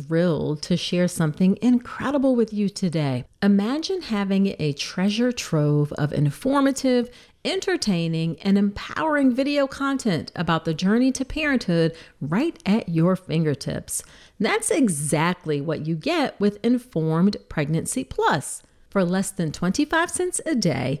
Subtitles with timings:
[0.00, 3.24] thrilled to share something incredible with you today.
[3.42, 7.10] Imagine having a treasure trove of informative,
[7.44, 14.02] entertaining, and empowering video content about the journey to parenthood right at your fingertips.
[14.38, 18.62] That's exactly what you get with Informed Pregnancy Plus.
[18.90, 21.00] For less than 25 cents a day,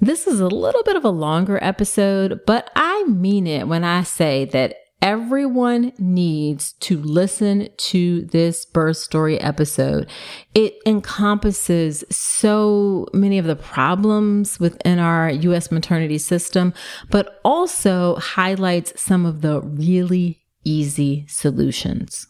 [0.00, 4.04] This is a little bit of a longer episode, but I mean it when I
[4.04, 10.08] say that everyone needs to listen to this birth story episode.
[10.54, 16.74] It encompasses so many of the problems within our US maternity system,
[17.10, 22.26] but also highlights some of the really easy solutions.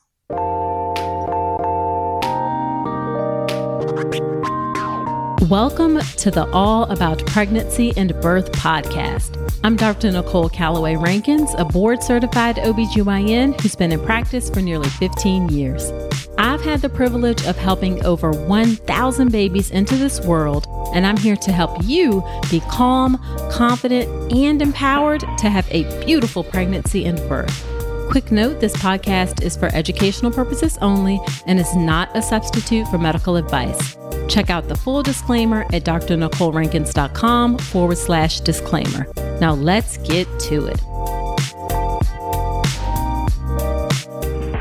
[5.42, 9.36] Welcome to the All About Pregnancy and Birth podcast.
[9.62, 10.10] I'm Dr.
[10.10, 15.92] Nicole Calloway Rankins, a board certified OBGYN who's been in practice for nearly 15 years.
[16.38, 21.36] I've had the privilege of helping over 1,000 babies into this world, and I'm here
[21.36, 23.16] to help you be calm,
[23.50, 27.64] confident, and empowered to have a beautiful pregnancy and birth.
[28.10, 32.98] Quick note this podcast is for educational purposes only and is not a substitute for
[32.98, 33.96] medical advice.
[34.28, 39.06] Check out the full disclaimer at drnicolerankins.com forward slash disclaimer.
[39.40, 40.80] Now let's get to it.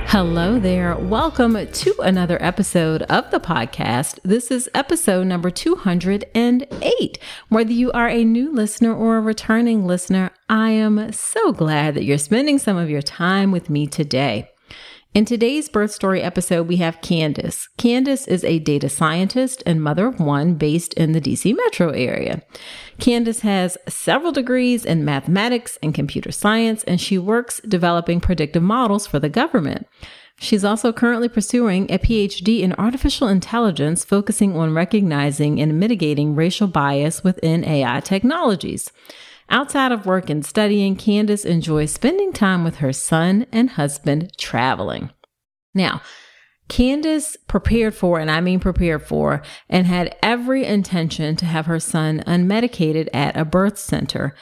[0.09, 0.95] Hello there.
[0.95, 4.19] Welcome to another episode of the podcast.
[4.23, 7.19] This is episode number 208.
[7.49, 12.05] Whether you are a new listener or a returning listener, I am so glad that
[12.05, 14.49] you're spending some of your time with me today.
[15.17, 17.69] In today's birth story episode, we have Candace.
[17.79, 22.44] Candace is a data scientist and mother of one based in the DC metro area.
[23.00, 29.07] Candace has several degrees in mathematics and computer science, and she works developing predictive models
[29.07, 29.88] for the government.
[30.39, 36.67] She's also currently pursuing a PhD in artificial intelligence, focusing on recognizing and mitigating racial
[36.67, 38.91] bias within AI technologies.
[39.50, 45.11] Outside of work and studying, Candace enjoys spending time with her son and husband traveling.
[45.73, 46.02] Now,
[46.67, 51.79] Candace prepared for, and I mean prepared for, and had every intention to have her
[51.79, 54.35] son unmedicated at a birth center.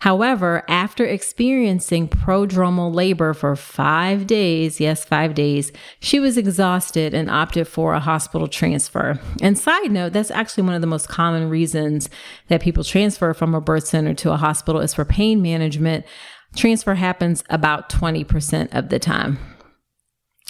[0.00, 7.30] However, after experiencing prodromal labor for five days, yes, five days, she was exhausted and
[7.30, 9.20] opted for a hospital transfer.
[9.42, 12.08] And side note, that's actually one of the most common reasons
[12.48, 16.06] that people transfer from a birth center to a hospital is for pain management.
[16.56, 19.38] Transfer happens about 20% of the time.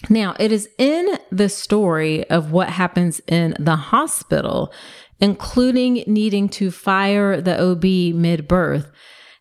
[0.08, 4.73] Now, it is in the story of what happens in the hospital,
[5.19, 8.93] including needing to fire the OB mid birth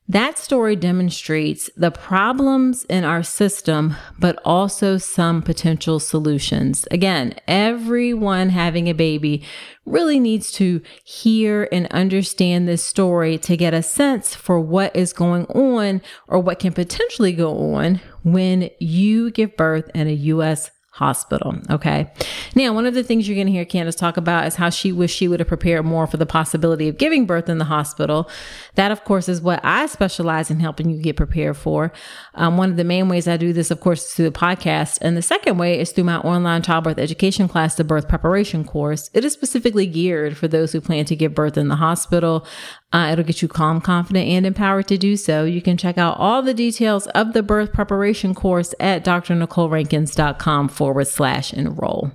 [0.09, 6.87] That story demonstrates the problems in our system, but also some potential solutions.
[6.89, 9.43] Again, everyone having a baby
[9.85, 15.13] really needs to hear and understand this story to get a sense for what is
[15.13, 20.71] going on or what can potentially go on when you give birth in a U.S
[20.99, 21.55] hospital.
[21.69, 22.11] Okay.
[22.55, 24.91] Now, one of the things you're going to hear Candace talk about is how she
[24.91, 28.29] wished she would have prepared more for the possibility of giving birth in the hospital.
[28.75, 31.93] That, of course, is what I specialize in helping you get prepared for.
[32.35, 34.99] Um, one of the main ways I do this, of course, is through the podcast.
[35.01, 39.09] And the second way is through my online childbirth education class, the birth preparation course.
[39.13, 42.45] It is specifically geared for those who plan to give birth in the hospital.
[42.91, 45.43] Uh, it'll get you calm, confident, and empowered to do so.
[45.43, 51.07] You can check out all the details of the birth preparation course at drnicolerankins.com forward
[51.07, 52.11] slash enroll.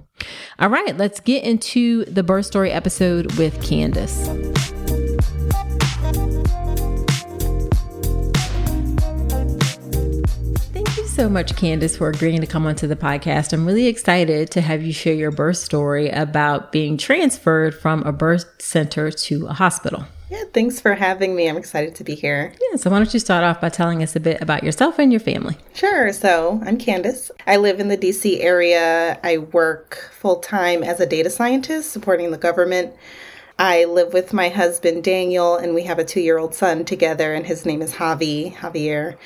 [0.59, 4.26] All right, let's get into the birth story episode with Candace.
[10.73, 13.53] Thank you so much, Candace, for agreeing to come onto the podcast.
[13.53, 18.12] I'm really excited to have you share your birth story about being transferred from a
[18.12, 20.05] birth center to a hospital.
[20.31, 21.49] Yeah, thanks for having me.
[21.49, 22.53] I'm excited to be here.
[22.71, 25.12] Yeah, so why don't you start off by telling us a bit about yourself and
[25.12, 25.56] your family?
[25.75, 26.12] Sure.
[26.12, 27.31] So I'm Candace.
[27.47, 29.19] I live in the DC area.
[29.23, 32.94] I work full time as a data scientist supporting the government.
[33.59, 37.35] I live with my husband Daniel, and we have a two year old son together,
[37.35, 39.17] and his name is Javi, Javier.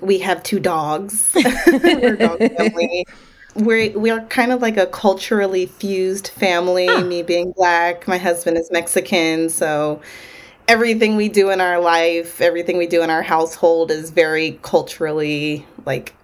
[0.00, 1.32] We have two dogs.
[1.66, 3.06] We're dog family
[3.56, 6.86] we're we're kind of like a culturally fused family.
[7.04, 10.00] Me being black, my husband is Mexican, so
[10.68, 15.66] everything we do in our life, everything we do in our household is very culturally
[15.84, 16.14] like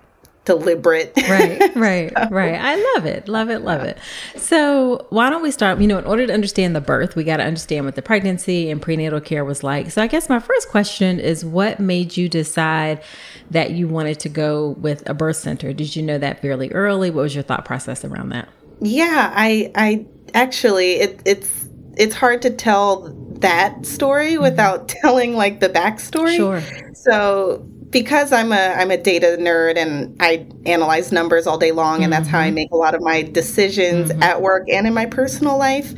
[0.45, 1.13] deliberate.
[1.29, 2.29] right, right, so.
[2.31, 2.55] right.
[2.61, 3.29] I love it.
[3.29, 3.61] Love it.
[3.61, 3.99] Love it.
[4.37, 5.81] So, why don't we start?
[5.81, 8.71] You know, in order to understand the birth, we got to understand what the pregnancy
[8.71, 9.91] and prenatal care was like.
[9.91, 13.03] So, I guess my first question is what made you decide
[13.51, 15.73] that you wanted to go with a birth center?
[15.73, 17.11] Did you know that fairly early?
[17.11, 18.49] What was your thought process around that?
[18.81, 23.09] Yeah, I I actually it, it's it's hard to tell
[23.43, 24.43] that story mm-hmm.
[24.43, 26.37] without telling like the backstory.
[26.37, 26.63] Sure.
[26.95, 32.03] So because I'm a I'm a data nerd and I analyze numbers all day long,
[32.03, 32.55] and that's how I mm-hmm.
[32.55, 34.23] make a lot of my decisions mm-hmm.
[34.23, 35.93] at work and in my personal life.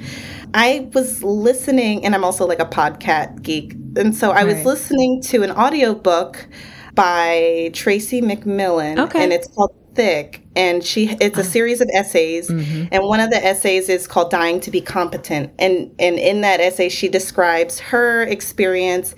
[0.53, 4.57] I was listening, and I'm also like a podcast geek, and so I right.
[4.57, 6.47] was listening to an audiobook
[6.95, 9.23] by Tressie McMillan, okay.
[9.23, 11.43] and it's called Thick and she it's a uh-huh.
[11.43, 12.87] series of essays mm-hmm.
[12.93, 16.61] and one of the essays is called dying to be competent and and in that
[16.61, 19.15] essay she describes her experience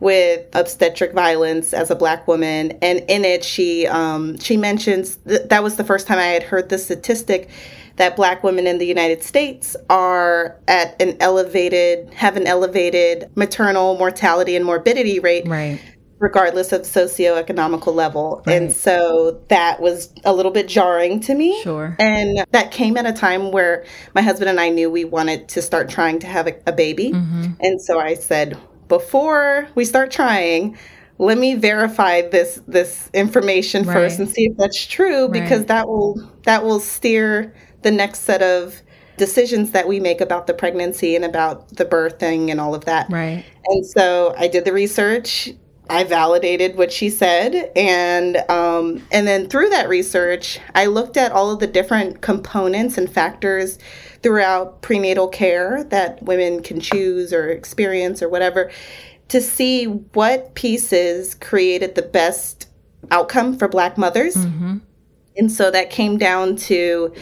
[0.00, 5.48] with obstetric violence as a black woman and in it she um, she mentions th-
[5.48, 7.48] that was the first time i had heard the statistic
[7.96, 13.96] that black women in the united states are at an elevated have an elevated maternal
[13.98, 15.80] mortality and morbidity rate right
[16.20, 18.42] regardless of socioeconomical level.
[18.46, 18.54] Right.
[18.54, 21.60] And so that was a little bit jarring to me.
[21.62, 21.96] Sure.
[21.98, 23.84] And that came at a time where
[24.14, 27.10] my husband and I knew we wanted to start trying to have a, a baby.
[27.10, 27.52] Mm-hmm.
[27.60, 28.56] And so I said,
[28.86, 30.76] before we start trying,
[31.16, 33.94] let me verify this this information right.
[33.94, 35.68] first and see if that's true because right.
[35.68, 38.80] that will that will steer the next set of
[39.18, 43.06] decisions that we make about the pregnancy and about the birthing and all of that.
[43.10, 43.44] Right.
[43.66, 45.50] And so I did the research
[45.90, 51.32] I validated what she said, and um, and then through that research, I looked at
[51.32, 53.78] all of the different components and factors
[54.22, 58.70] throughout prenatal care that women can choose or experience or whatever,
[59.28, 62.68] to see what pieces created the best
[63.10, 64.36] outcome for Black mothers.
[64.36, 64.78] Mm-hmm.
[65.36, 67.12] And so that came down to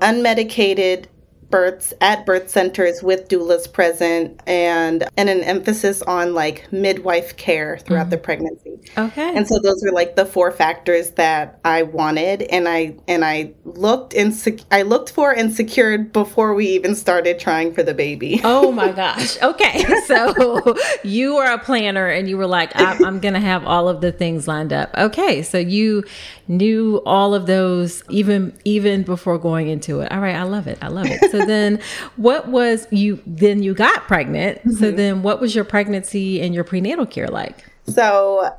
[0.00, 1.06] unmedicated
[1.54, 7.78] births at birth centers with doulas present and and an emphasis on like midwife care
[7.78, 8.10] throughout mm-hmm.
[8.10, 8.72] the pregnancy.
[8.98, 9.36] Okay.
[9.36, 13.52] And so those were like the four factors that I wanted and I and I
[13.64, 17.94] looked and sec- I looked for and secured before we even started trying for the
[17.94, 18.40] baby.
[18.42, 19.40] oh my gosh.
[19.40, 19.84] Okay.
[20.04, 23.88] So you were a planner and you were like I'm, I'm going to have all
[23.88, 24.90] of the things lined up.
[24.96, 25.42] Okay.
[25.42, 26.04] So you
[26.46, 30.12] knew all of those even even before going into it.
[30.12, 30.78] All right, I love it.
[30.82, 31.30] I love it.
[31.30, 31.80] So then
[32.16, 34.58] what was you then you got pregnant.
[34.58, 34.70] Mm-hmm.
[34.72, 37.64] So then what was your pregnancy and your prenatal care like?
[37.86, 38.50] So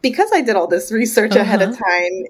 [0.00, 1.40] because I did all this research uh-huh.
[1.40, 1.84] ahead of uh-huh.
[1.84, 2.26] time,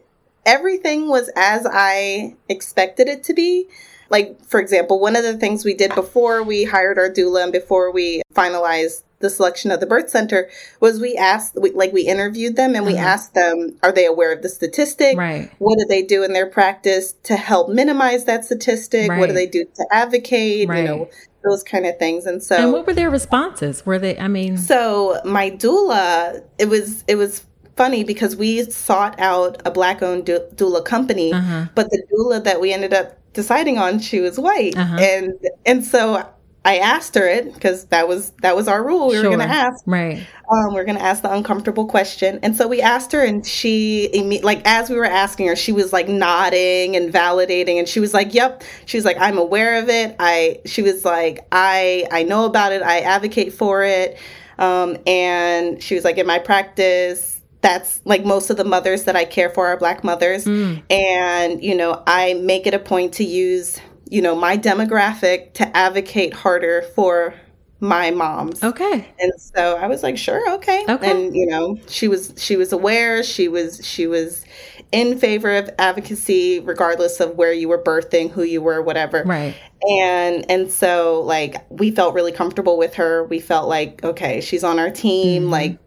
[0.47, 3.67] everything was as I expected it to be
[4.11, 7.53] like for example one of the things we did before we hired our doula and
[7.53, 10.51] before we finalized the selection of the birth center
[10.81, 13.07] was we asked we, like we interviewed them and we uh-huh.
[13.07, 16.47] asked them are they aware of the statistic right what do they do in their
[16.47, 19.19] practice to help minimize that statistic right.
[19.19, 20.79] what do they do to advocate right.
[20.79, 21.09] you know
[21.43, 22.27] those kind of things.
[22.27, 23.85] And so, and what were their responses?
[23.85, 24.19] Were they?
[24.19, 27.45] I mean, so my doula, it was it was
[27.77, 31.67] funny because we sought out a black owned doula company, uh-huh.
[31.75, 34.99] but the doula that we ended up deciding on, she was white, uh-huh.
[35.01, 35.35] and
[35.67, 36.29] and so
[36.65, 39.09] I asked her it because that was that was our rule.
[39.09, 39.25] We sure.
[39.25, 40.25] were going to ask, right?
[40.49, 43.45] Um, we are going to ask the uncomfortable question, and so we asked her, and
[43.45, 47.99] she like as we were asking her, she was like nodding and validating, and she
[47.99, 50.15] was like, "Yep." She was like, "I'm aware of it.
[50.21, 52.83] I." She was like, "I I know about it.
[52.83, 54.17] I advocate for it."
[54.59, 59.15] Um, and she was like, "In my practice." That's like most of the mothers that
[59.15, 60.47] I care for are black mothers.
[60.47, 60.83] Mm.
[60.91, 63.81] And, you know, I make it a point to use
[64.13, 67.33] you know, my demographic to advocate harder for
[67.81, 68.63] my moms.
[68.63, 69.09] Okay.
[69.19, 70.85] And so I was like, sure, okay.
[70.87, 71.11] Okay.
[71.11, 74.45] And you know, she was she was aware, she was she was
[74.93, 79.23] in favor of advocacy regardless of where you were birthing, who you were, whatever.
[79.25, 79.57] Right.
[79.81, 83.25] And and so like we felt really comfortable with her.
[83.25, 85.53] We felt like, okay, she's on our team, mm-hmm.
[85.53, 85.79] like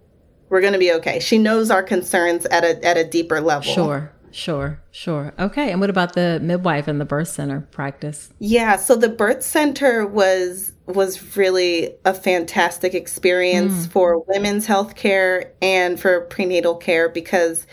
[0.50, 1.20] we're going to be okay.
[1.20, 3.72] She knows our concerns at a at a deeper level.
[3.72, 4.12] Sure.
[4.36, 5.34] Sure, sure.
[5.39, 5.72] Okay.
[5.72, 8.34] And what about the midwife and the birth center practice?
[8.39, 13.92] Yeah, so the birth center was was really a fantastic experience mm.
[13.92, 17.65] for women's health care and for prenatal care because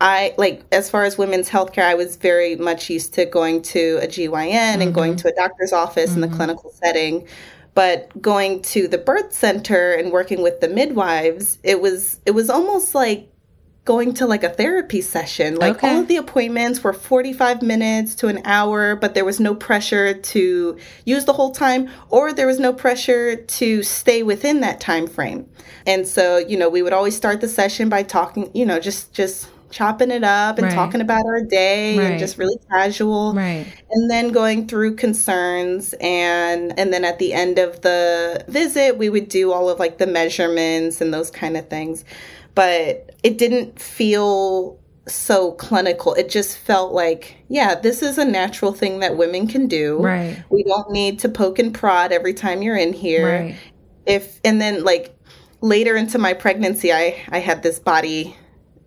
[0.00, 3.98] I like as far as women's healthcare, I was very much used to going to
[4.02, 4.80] a GYN mm-hmm.
[4.80, 5.28] and going mm-hmm.
[5.28, 6.14] to a doctor's office mm-hmm.
[6.14, 6.36] in the mm-hmm.
[6.36, 7.28] clinical setting.
[7.74, 12.48] But going to the birth center and working with the midwives, it was it was
[12.48, 13.29] almost like
[13.84, 15.56] going to like a therapy session.
[15.56, 15.90] Like okay.
[15.90, 20.14] all of the appointments were 45 minutes to an hour, but there was no pressure
[20.14, 25.06] to use the whole time or there was no pressure to stay within that time
[25.06, 25.48] frame.
[25.86, 29.12] And so, you know, we would always start the session by talking, you know, just
[29.12, 30.74] just chopping it up and right.
[30.74, 32.10] talking about our day right.
[32.10, 37.32] and just really casual right and then going through concerns and and then at the
[37.32, 41.56] end of the visit we would do all of like the measurements and those kind
[41.56, 42.04] of things
[42.56, 46.14] but it didn't feel so clinical.
[46.14, 49.98] It just felt like, yeah, this is a natural thing that women can do.
[49.98, 50.42] Right.
[50.50, 53.40] We don't need to poke and prod every time you're in here.
[53.40, 53.56] Right.
[54.06, 55.14] If and then like
[55.60, 58.36] later into my pregnancy, I I had this body,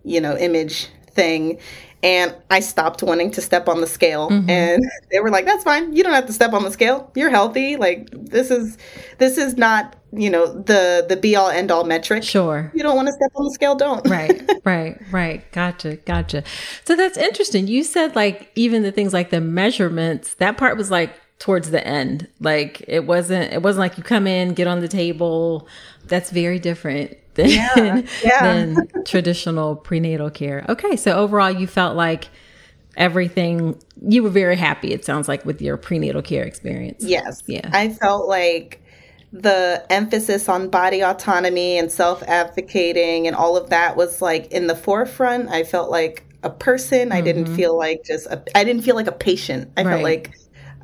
[0.02, 1.58] you know, image thing
[2.04, 4.48] and I stopped wanting to step on the scale mm-hmm.
[4.50, 7.30] and they were like that's fine you don't have to step on the scale you're
[7.30, 8.76] healthy like this is
[9.18, 12.96] this is not you know the the be all end all metric sure you don't
[12.96, 16.42] want to step on the scale don't right right right gotcha gotcha
[16.84, 20.90] so that's interesting you said like even the things like the measurements that part was
[20.90, 24.80] like towards the end like it wasn't it wasn't like you come in get on
[24.80, 25.66] the table
[26.06, 28.42] that's very different than, yeah, yeah.
[28.42, 30.64] than traditional prenatal care.
[30.68, 32.28] Okay, so overall, you felt like
[32.96, 34.92] everything you were very happy.
[34.92, 37.04] It sounds like with your prenatal care experience.
[37.04, 37.42] Yes.
[37.46, 37.68] Yeah.
[37.72, 38.83] I felt like
[39.34, 44.68] the emphasis on body autonomy and self advocating and all of that was like in
[44.68, 45.48] the forefront.
[45.48, 47.08] I felt like a person.
[47.08, 47.12] Mm-hmm.
[47.12, 47.56] I didn't mm-hmm.
[47.56, 49.72] feel like just a, I didn't feel like a patient.
[49.76, 49.90] I right.
[49.90, 50.34] felt like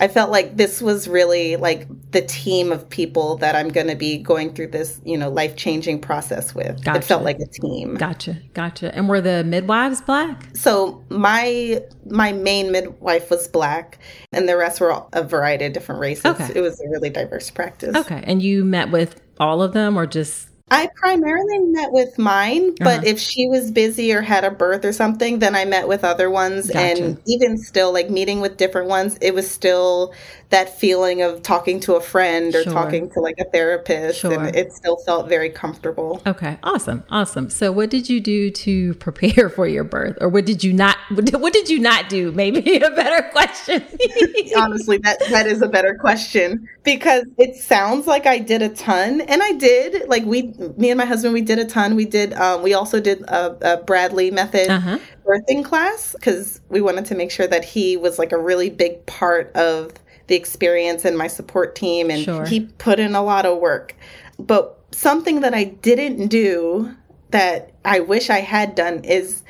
[0.01, 3.95] I felt like this was really like the team of people that I'm going to
[3.95, 6.83] be going through this, you know, life changing process with.
[6.83, 6.99] Gotcha.
[6.99, 7.97] It felt like a team.
[7.97, 8.95] Gotcha, gotcha.
[8.95, 10.49] And were the midwives black?
[10.57, 13.99] So my my main midwife was black,
[14.33, 16.25] and the rest were a variety of different races.
[16.25, 16.51] Okay.
[16.55, 17.95] It was a really diverse practice.
[17.95, 22.75] Okay, and you met with all of them, or just I primarily met with mine,
[22.77, 23.03] but uh-huh.
[23.07, 26.31] if she was busy or had a birth or something, then I met with other
[26.31, 26.69] ones.
[26.69, 26.79] Gotcha.
[26.79, 30.15] And even still, like meeting with different ones, it was still
[30.51, 32.73] that feeling of talking to a friend or sure.
[32.73, 34.33] talking to like a therapist sure.
[34.33, 38.95] and it still felt very comfortable okay awesome awesome so what did you do to
[38.95, 40.97] prepare for your birth or what did you not
[41.33, 43.83] what did you not do maybe a better question
[44.57, 49.21] honestly that that is a better question because it sounds like i did a ton
[49.23, 52.33] and i did like we me and my husband we did a ton we did
[52.35, 54.99] um, we also did a, a bradley method uh-huh.
[55.27, 59.05] birthing class because we wanted to make sure that he was like a really big
[59.07, 59.93] part of
[60.31, 62.47] the experience and my support team and sure.
[62.47, 63.97] he put in a lot of work.
[64.39, 66.95] But something that I didn't do
[67.31, 69.43] that I wish I had done is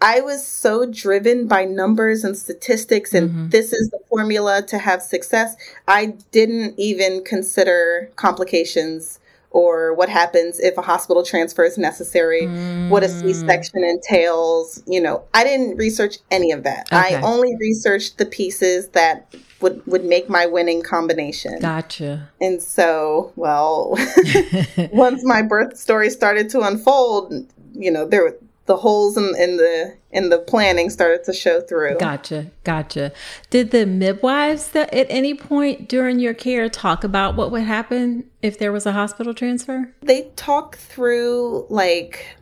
[0.00, 3.48] I was so driven by numbers and statistics and mm-hmm.
[3.50, 5.54] this is the formula to have success.
[5.86, 9.20] I didn't even consider complications
[9.52, 12.88] or what happens if a hospital transfer is necessary, mm.
[12.88, 14.82] what a C section entails.
[14.86, 16.88] You know, I didn't research any of that.
[16.92, 17.16] Okay.
[17.16, 21.60] I only researched the pieces that would would make my winning combination.
[21.60, 22.28] Gotcha.
[22.40, 23.96] And so, well,
[24.92, 28.34] once my birth story started to unfold, you know, there
[28.66, 31.98] the holes in, in the in the planning started to show through.
[31.98, 33.12] Gotcha, gotcha.
[33.50, 38.24] Did the midwives that at any point during your care talk about what would happen
[38.40, 39.92] if there was a hospital transfer?
[40.02, 42.36] They talk through like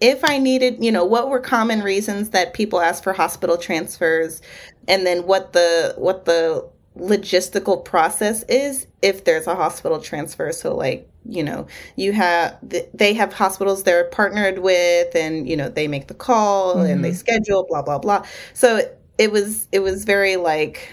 [0.00, 4.42] if I needed, you know, what were common reasons that people ask for hospital transfers,
[4.86, 10.52] and then what the what the logistical process is if there's a hospital transfer.
[10.52, 12.56] So like you know you have
[12.92, 16.90] they have hospitals they're partnered with and you know they make the call mm-hmm.
[16.90, 17.16] and they mm-hmm.
[17.16, 18.80] schedule blah blah blah so
[19.18, 20.92] it was it was very like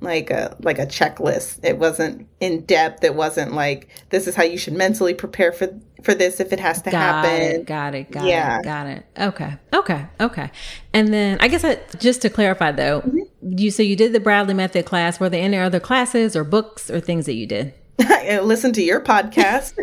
[0.00, 4.42] like a like a checklist it wasn't in depth it wasn't like this is how
[4.42, 5.68] you should mentally prepare for
[6.06, 8.60] for this if it has to got happen it, got it got yeah.
[8.60, 10.50] it got it okay okay okay
[10.94, 13.18] and then i guess I, just to clarify though mm-hmm.
[13.42, 16.88] you so you did the bradley method class were there any other classes or books
[16.88, 17.74] or things that you did
[18.42, 19.72] listen to your podcast.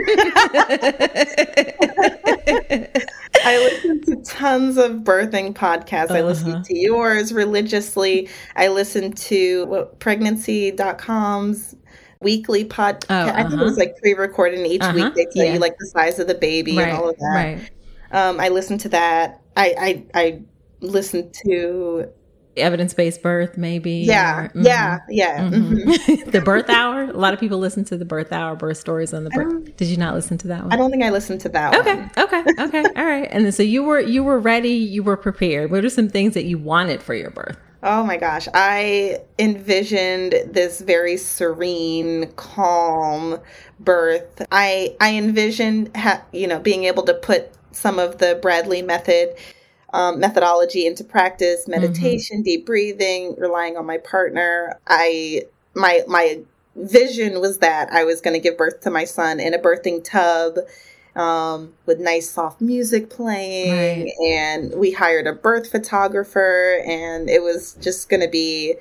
[3.43, 6.11] I listen to tons of birthing podcasts.
[6.11, 6.15] Uh-huh.
[6.15, 6.63] I listen uh-huh.
[6.63, 8.29] to yours religiously.
[8.55, 11.75] I listen to what, pregnancy.com's
[12.23, 13.05] weekly podcast.
[13.09, 13.33] Oh, uh-huh.
[13.35, 13.79] I think it was uh-huh.
[13.79, 14.93] like pre-recorded and each uh-huh.
[14.93, 15.53] week they tell yeah.
[15.53, 17.33] you like the size of the baby right, and all of that.
[17.33, 17.71] Right.
[18.11, 19.41] Um, I listened to that.
[19.55, 20.41] I, I, I
[20.81, 22.11] listen to
[22.57, 24.61] evidence-based birth maybe yeah or, mm-hmm.
[24.61, 25.89] yeah yeah mm-hmm.
[25.89, 26.29] Mm-hmm.
[26.31, 29.23] the birth hour a lot of people listen to the birth hour birth stories on
[29.23, 31.49] the birth did you not listen to that one i don't think i listened to
[31.49, 32.11] that okay one.
[32.17, 35.71] okay okay all right and then so you were you were ready you were prepared
[35.71, 40.33] what are some things that you wanted for your birth oh my gosh i envisioned
[40.47, 43.39] this very serene calm
[43.79, 48.81] birth i i envisioned ha- you know being able to put some of the bradley
[48.81, 49.35] method
[49.93, 51.79] um, methodology into practice, mm-hmm.
[51.79, 52.43] meditation, mm-hmm.
[52.43, 54.79] deep breathing, relying on my partner.
[54.87, 55.43] I
[55.75, 56.39] my my
[56.75, 60.03] vision was that I was going to give birth to my son in a birthing
[60.03, 60.57] tub
[61.15, 64.11] um, with nice soft music playing, right.
[64.31, 68.75] and we hired a birth photographer, and it was just going to be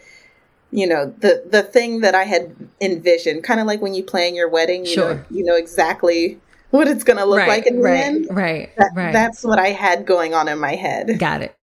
[0.70, 4.34] you know the the thing that I had envisioned, kind of like when you plan
[4.34, 4.86] your wedding.
[4.86, 5.14] You sure.
[5.14, 8.26] know, you know exactly what it's going to look right, like in the end.
[8.30, 9.12] Right, that, right.
[9.12, 11.18] That's what I had going on in my head.
[11.18, 11.54] Got it.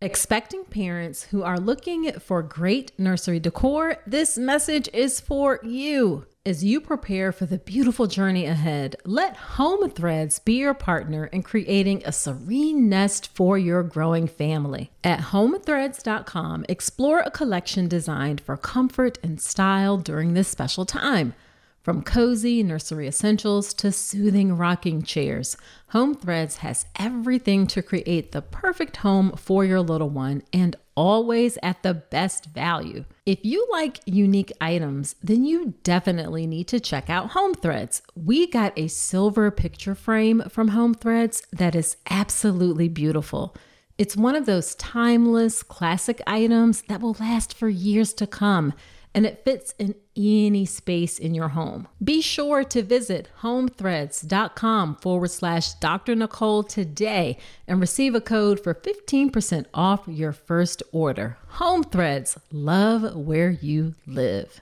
[0.00, 6.24] Expecting parents who are looking for great nursery decor, this message is for you.
[6.48, 11.42] As you prepare for the beautiful journey ahead, let Home Threads be your partner in
[11.42, 14.90] creating a serene nest for your growing family.
[15.04, 21.34] At homethreads.com, explore a collection designed for comfort and style during this special time.
[21.82, 25.54] From cozy nursery essentials to soothing rocking chairs,
[25.88, 31.56] Home Threads has everything to create the perfect home for your little one and always
[31.62, 33.04] at the best value.
[33.24, 38.02] If you like unique items, then you definitely need to check out Home Threads.
[38.16, 43.54] We got a silver picture frame from Home Threads that is absolutely beautiful.
[43.96, 48.74] It's one of those timeless, classic items that will last for years to come
[49.14, 51.88] and it fits in any space in your home.
[52.02, 56.14] Be sure to visit homethreads.com forward slash Dr.
[56.14, 61.38] Nicole today and receive a code for 15% off your first order.
[61.48, 64.60] Home Threads, love where you live.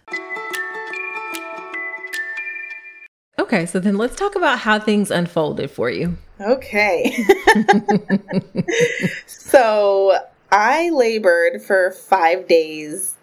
[3.38, 6.16] Okay, so then let's talk about how things unfolded for you.
[6.40, 7.16] Okay.
[9.26, 10.16] so
[10.50, 13.15] I labored for five days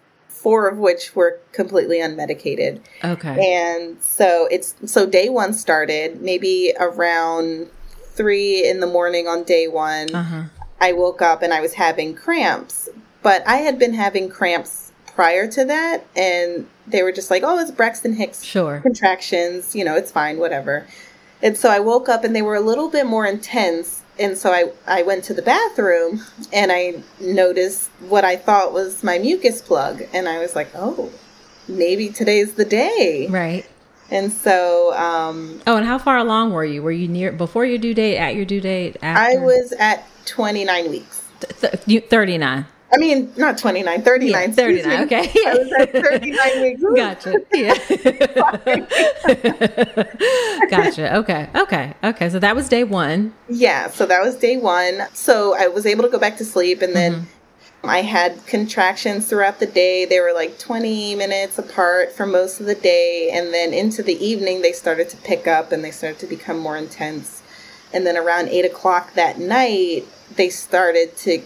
[0.44, 2.78] four of which were completely unmedicated.
[3.02, 3.54] Okay.
[3.54, 7.68] And so it's so day one started maybe around
[8.12, 10.14] three in the morning on day one.
[10.14, 10.42] Uh-huh.
[10.82, 12.90] I woke up and I was having cramps,
[13.22, 17.58] but I had been having cramps prior to that, and they were just like, "Oh,
[17.58, 18.80] it's Braxton Hicks sure.
[18.80, 19.74] contractions.
[19.74, 20.86] You know, it's fine, whatever."
[21.40, 24.52] And so I woke up and they were a little bit more intense and so
[24.52, 29.60] I, I went to the bathroom and I noticed what I thought was my mucus
[29.60, 30.02] plug.
[30.12, 31.10] And I was like, oh,
[31.66, 33.26] maybe today's the day.
[33.28, 33.66] Right.
[34.10, 34.94] And so.
[34.94, 36.82] Um, oh, and how far along were you?
[36.82, 38.96] Were you near before your due date, at your due date?
[39.02, 39.40] After?
[39.40, 41.20] I was at 29 weweeks.
[41.86, 42.66] Th- 39.
[42.94, 44.48] I mean, not 29, 39.
[44.48, 45.28] Yeah, 39, okay.
[45.46, 46.82] I was at 39 weeks.
[46.94, 47.40] Gotcha.
[47.52, 47.74] Yeah.
[50.70, 51.16] gotcha.
[51.16, 51.48] Okay.
[51.56, 51.94] Okay.
[52.04, 52.28] Okay.
[52.30, 53.34] So that was day one.
[53.48, 53.88] Yeah.
[53.90, 55.08] So that was day one.
[55.12, 57.88] So I was able to go back to sleep and then mm-hmm.
[57.88, 60.04] I had contractions throughout the day.
[60.04, 63.30] They were like 20 minutes apart for most of the day.
[63.32, 66.60] And then into the evening, they started to pick up and they started to become
[66.60, 67.42] more intense.
[67.92, 70.04] And then around eight o'clock that night,
[70.36, 71.42] they started to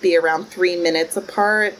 [0.00, 1.74] be around three minutes apart.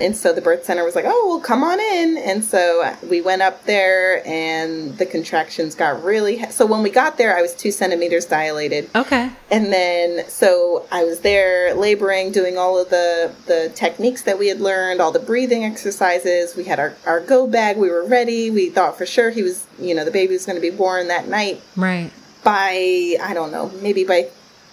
[0.00, 2.18] And so the birth center was like, oh, well, come on in.
[2.18, 6.42] And so we went up there and the contractions got really.
[6.50, 8.90] So when we got there, I was two centimeters dilated.
[8.94, 9.30] Okay.
[9.50, 14.48] And then, so I was there laboring, doing all of the, the techniques that we
[14.48, 16.56] had learned, all the breathing exercises.
[16.56, 17.76] We had our, our go bag.
[17.76, 18.50] We were ready.
[18.50, 21.08] We thought for sure he was, you know, the baby was going to be born
[21.08, 21.62] that night.
[21.76, 22.10] Right.
[22.42, 24.28] By, I don't know, maybe by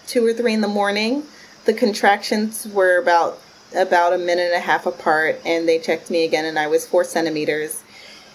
[0.07, 1.23] two or three in the morning,
[1.65, 3.39] the contractions were about
[3.75, 6.85] about a minute and a half apart, and they checked me again, and I was
[6.85, 7.83] four centimeters.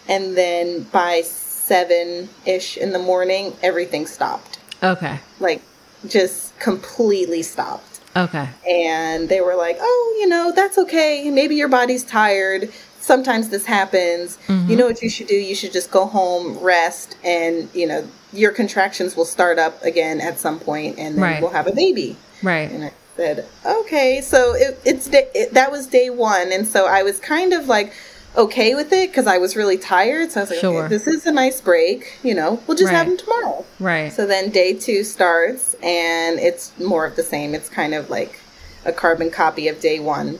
[0.08, 4.58] And then by seven ish in the morning, everything stopped.
[4.82, 5.20] Okay.
[5.38, 5.62] Like,
[6.06, 8.00] just completely stopped.
[8.16, 8.48] Okay.
[8.68, 11.30] And they were like, oh, you know, that's okay.
[11.30, 12.72] Maybe your body's tired.
[13.00, 14.38] Sometimes this happens.
[14.48, 14.70] Mm-hmm.
[14.70, 15.36] You know what you should do?
[15.36, 20.20] You should just go home, rest, and, you know, your contractions will start up again
[20.20, 21.42] at some point, and then right.
[21.42, 22.16] we'll have a baby.
[22.42, 22.70] Right.
[22.70, 24.20] And I, said, okay.
[24.20, 27.66] So it, it's day, it, that was day one, and so I was kind of
[27.66, 27.92] like
[28.36, 30.30] okay with it because I was really tired.
[30.30, 30.84] So I was like, sure.
[30.84, 32.18] okay, this is a nice break.
[32.22, 32.96] You know, we'll just right.
[32.96, 33.66] have them tomorrow.
[33.80, 34.12] Right.
[34.12, 37.54] So then day two starts, and it's more of the same.
[37.54, 38.40] It's kind of like
[38.84, 40.38] a carbon copy of day one.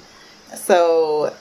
[0.55, 1.35] So,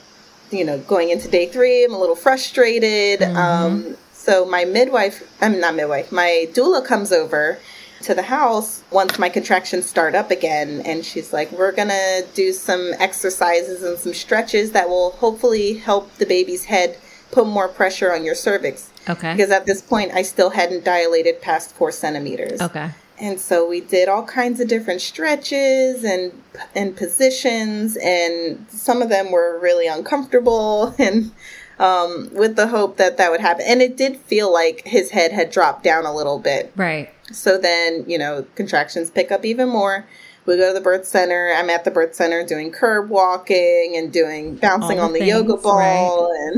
[0.50, 3.20] you know, going into day three, I'm a little frustrated.
[3.20, 3.36] Mm-hmm.
[3.36, 7.60] Um, so my midwife, I'm not midwife, my doula comes over
[8.02, 10.82] to the house once my contractions start up again.
[10.84, 15.74] And she's like, We're going to do some exercises and some stretches that will hopefully
[15.74, 16.98] help the baby's head
[17.30, 18.90] put more pressure on your cervix.
[19.08, 19.32] Okay.
[19.32, 22.60] Because at this point, I still hadn't dilated past four centimeters.
[22.60, 22.90] Okay.
[23.20, 26.32] And so we did all kinds of different stretches and
[26.74, 31.32] and positions, and some of them were really uncomfortable, and
[31.78, 33.64] um, with the hope that that would happen.
[33.66, 36.72] And it did feel like his head had dropped down a little bit.
[36.76, 37.12] Right.
[37.32, 40.06] So then, you know, contractions pick up even more.
[40.46, 41.52] We go to the birth center.
[41.54, 45.28] I'm at the birth center doing curb walking and doing bouncing the on the things,
[45.28, 46.56] yoga ball right.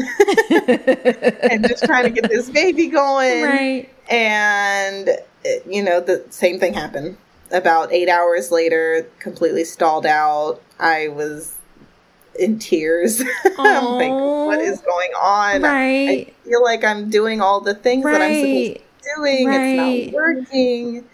[0.50, 3.42] and and just trying to get this baby going.
[3.42, 3.90] Right.
[4.08, 5.10] And
[5.68, 7.16] you know, the same thing happened.
[7.50, 10.62] About 8 hours later, completely stalled out.
[10.78, 11.56] I was
[12.38, 13.20] in tears.
[13.58, 15.62] I'm like, what is going on?
[15.62, 16.32] Right.
[16.44, 18.12] I feel like I'm doing all the things right.
[18.12, 19.46] that I'm supposed to doing.
[19.46, 19.60] Right.
[19.60, 21.04] It's not working.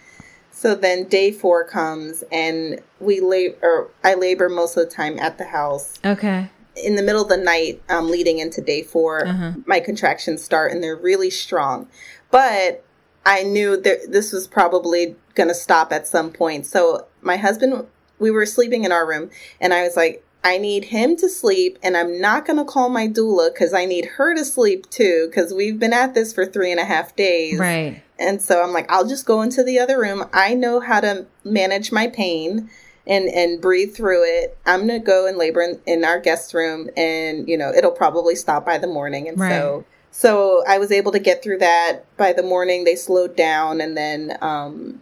[0.50, 5.37] So then day four comes and we labor, I labor most of the time at
[5.37, 5.98] the house.
[6.04, 6.50] Okay.
[6.76, 9.52] In the middle of the night, um, leading into day 4 uh-huh.
[9.66, 11.88] my contractions start and they're really strong.
[12.30, 12.85] But
[13.24, 16.64] I knew that this was probably going to stop at some point.
[16.66, 17.87] So my husband,
[18.18, 19.30] we were sleeping in our room
[19.61, 22.88] and I was like, I need him to sleep, and I'm not going to call
[22.88, 26.46] my doula because I need her to sleep too because we've been at this for
[26.46, 27.59] three and a half days.
[27.59, 28.00] Right.
[28.16, 30.24] And so I'm like, I'll just go into the other room.
[30.32, 32.70] I know how to manage my pain
[33.09, 34.56] and and breathe through it.
[34.64, 38.37] I'm gonna go and labor in, in our guest room, and you know it'll probably
[38.37, 39.26] stop by the morning.
[39.26, 39.50] And right.
[39.50, 42.04] so so I was able to get through that.
[42.16, 45.00] By the morning, they slowed down, and then um,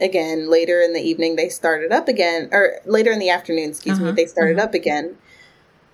[0.00, 3.98] again later in the evening they started up again or later in the afternoon excuse
[3.98, 4.66] uh-huh, me they started uh-huh.
[4.66, 5.16] up again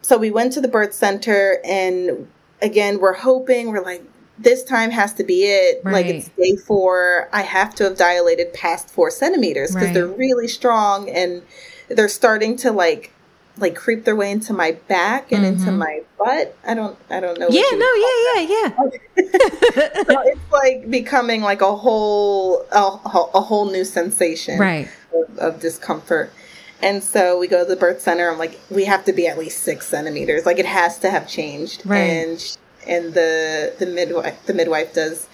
[0.00, 2.28] so we went to the birth center and
[2.60, 4.04] again we're hoping we're like
[4.38, 5.92] this time has to be it right.
[5.92, 9.94] like it's day four i have to have dilated past four centimeters because right.
[9.94, 11.42] they're really strong and
[11.88, 13.12] they're starting to like
[13.58, 15.58] like creep their way into my back and mm-hmm.
[15.58, 16.56] into my butt.
[16.66, 17.48] I don't I don't know.
[17.50, 18.68] Yeah, no, yeah, yeah, yeah.
[20.04, 22.98] so it's like becoming like a whole a,
[23.34, 24.88] a whole new sensation right.
[25.14, 26.32] of, of, discomfort.
[26.80, 28.28] And so we go to the birth center.
[28.28, 30.46] I'm like, we have to be at least six centimeters.
[30.46, 31.82] Like it has to have changed.
[31.84, 31.98] Right.
[31.98, 35.28] And and the the midwife the midwife does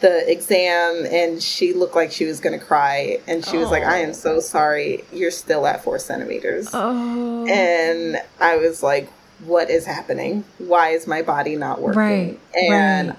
[0.00, 3.82] the exam and she looked like she was going to cry and she was like
[3.82, 5.04] i am so sorry.
[5.12, 6.68] You're still at four centimeters.
[6.72, 7.46] Oh.
[7.48, 9.10] and i was like
[9.44, 10.42] what is happening?
[10.58, 11.98] Why is my body not working?
[11.98, 13.18] Right and right.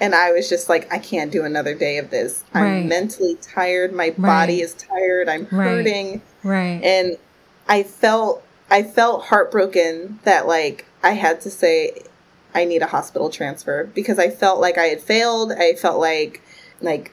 [0.00, 2.44] and i was just like i can't do another day of this.
[2.54, 2.86] I'm right.
[2.86, 3.92] mentally tired.
[3.92, 5.28] My body is tired.
[5.28, 6.22] I'm hurting.
[6.42, 6.82] Right.
[6.82, 7.16] And
[7.68, 12.02] i felt i felt heartbroken that like i had to say
[12.54, 15.52] I need a hospital transfer because I felt like I had failed.
[15.52, 16.42] I felt like
[16.80, 17.12] like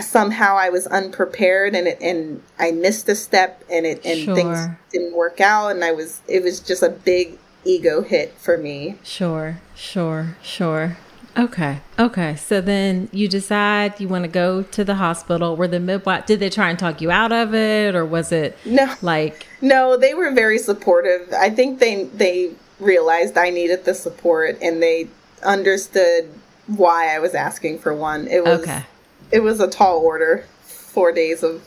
[0.00, 4.34] somehow I was unprepared and it, and I missed a step and it and sure.
[4.34, 4.58] things
[4.90, 8.98] didn't work out and I was it was just a big ego hit for me.
[9.02, 10.98] Sure, sure, sure.
[11.36, 11.80] Okay.
[11.98, 12.36] Okay.
[12.36, 15.56] So then you decide you want to go to the hospital.
[15.56, 18.56] Were the midwife did they try and talk you out of it or was it
[18.64, 21.32] no like No, they were very supportive.
[21.32, 25.08] I think they they realized I needed the support and they
[25.42, 26.28] understood
[26.66, 28.26] why I was asking for one.
[28.26, 28.84] It was okay.
[29.30, 30.44] it was a tall order.
[30.64, 31.62] 4 days of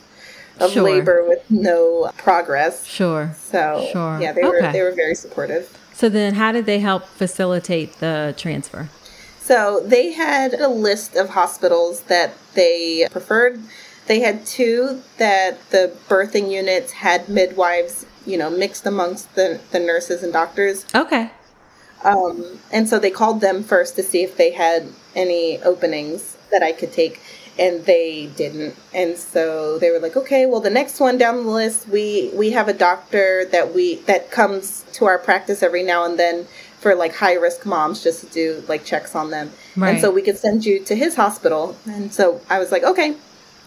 [0.60, 0.82] of sure.
[0.82, 2.84] labor with no progress.
[2.86, 3.34] Sure.
[3.36, 4.18] So, sure.
[4.20, 4.66] yeah, they okay.
[4.66, 5.76] were they were very supportive.
[5.92, 8.88] So then, how did they help facilitate the transfer?
[9.40, 13.60] So they had a list of hospitals that they preferred.
[14.06, 19.80] They had two that the birthing units had midwives, you know, mixed amongst the, the
[19.80, 20.84] nurses and doctors.
[20.94, 21.30] Okay.
[22.04, 24.86] Um, and so they called them first to see if they had
[25.16, 27.20] any openings that I could take,
[27.58, 28.76] and they didn't.
[28.94, 32.50] And so they were like, "Okay, well, the next one down the list, we we
[32.52, 36.46] have a doctor that we that comes to our practice every now and then
[36.78, 39.90] for like high risk moms just to do like checks on them, Right.
[39.90, 43.16] and so we could send you to his hospital." And so I was like, "Okay,"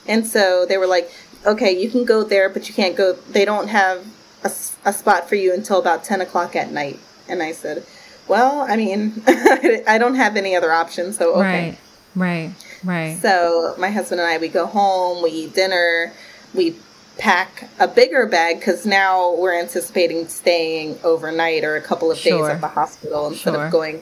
[0.07, 1.11] and so they were like,
[1.45, 3.13] "Okay, you can go there, but you can't go.
[3.31, 4.05] They don't have
[4.43, 4.51] a,
[4.85, 7.85] a spot for you until about ten o'clock at night." And I said.
[8.27, 11.75] Well, I mean, I don't have any other options, so okay.
[12.15, 12.53] Right.
[12.53, 12.53] Right.
[12.83, 13.17] Right.
[13.21, 16.13] So my husband and I, we go home, we eat dinner,
[16.53, 16.75] we
[17.17, 22.47] pack a bigger bag because now we're anticipating staying overnight or a couple of Sure.
[22.47, 23.65] days at the hospital instead Sure.
[23.65, 24.01] of going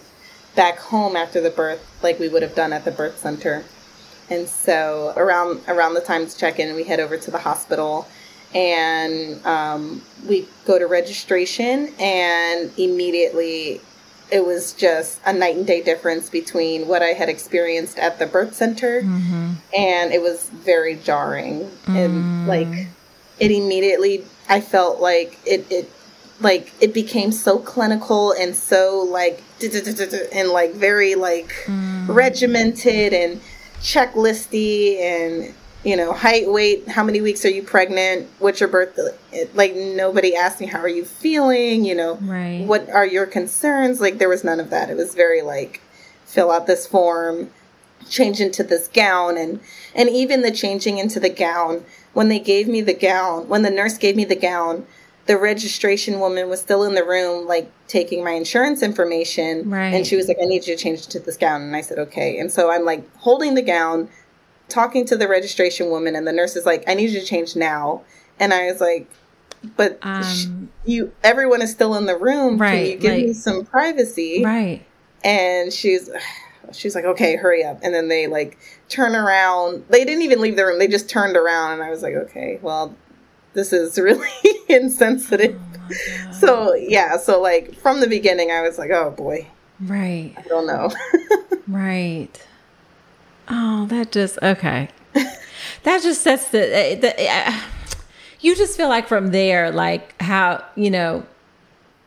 [0.56, 3.64] back home after the birth like we would have done at the birth center.
[4.30, 8.08] And so around around the time to check in, we head over to the hospital
[8.54, 13.82] and um, we go to registration and immediately
[14.32, 18.28] it was just a night and day difference between what I had experienced at the
[18.28, 19.54] birth center mm-hmm.
[19.76, 21.96] and it was very jarring Mm.
[22.06, 22.88] and like
[23.40, 25.92] it immediately I felt like it it
[26.42, 29.42] like it became so clinical and so like
[30.32, 31.52] and like very like
[32.08, 33.42] regimented and
[33.82, 39.00] checklisty and you know height weight how many weeks are you pregnant what's your birth
[39.54, 42.66] like nobody asked me how are you feeling you know Right.
[42.66, 45.82] what are your concerns like there was none of that it was very like
[46.26, 47.50] fill out this form
[48.10, 49.60] change into this gown and
[49.96, 53.70] and even the changing into the gown when they gave me the gown when the
[53.70, 54.86] nurse gave me the gown
[55.28, 59.94] the registration woman was still in the room like taking my insurance information Right.
[59.94, 62.00] and she was like i need you to change to this gown and i said
[62.00, 64.10] okay and so i'm like holding the gown
[64.70, 67.56] talking to the registration woman and the nurse is like i need you to change
[67.56, 68.04] now.
[68.40, 69.10] And i was like
[69.76, 72.52] but sh- Um, you everyone is still in the room.
[72.52, 74.42] Can Right, you give me some privacy?
[74.46, 74.82] right.
[75.24, 76.10] and she's
[76.72, 77.80] she's like okay hurry up.
[77.84, 79.84] And then they like turn around.
[79.90, 80.80] They didn't even leave the room.
[80.80, 82.96] They just turned around and i was like okay well
[83.54, 84.30] this is really
[84.70, 85.60] insensitive.
[85.92, 89.48] Oh so yeah so like from the beginning i was like oh boy.
[89.82, 90.34] Right.
[90.38, 90.90] i don't know.
[91.68, 92.30] Right.
[93.50, 94.90] Oh, that just okay.
[95.84, 97.60] that just sets the, the uh,
[98.42, 101.26] you just feel like from there, like how you know,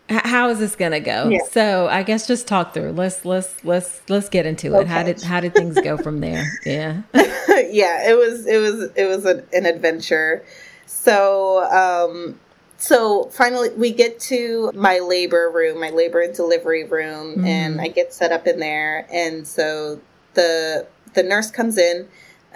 [0.09, 1.29] how is this gonna go?
[1.29, 1.41] Yeah.
[1.51, 2.93] So I guess just talk through.
[2.93, 4.87] Let's let's let's let's get into it.
[4.87, 6.45] How did how did things go from there?
[6.65, 7.03] Yeah.
[7.15, 10.45] yeah, it was it was it was an, an adventure.
[10.87, 12.39] So um
[12.79, 17.89] so finally we get to my labor room, my labor and delivery room and I
[17.89, 20.01] get set up in there and so
[20.35, 22.09] the the nurse comes in,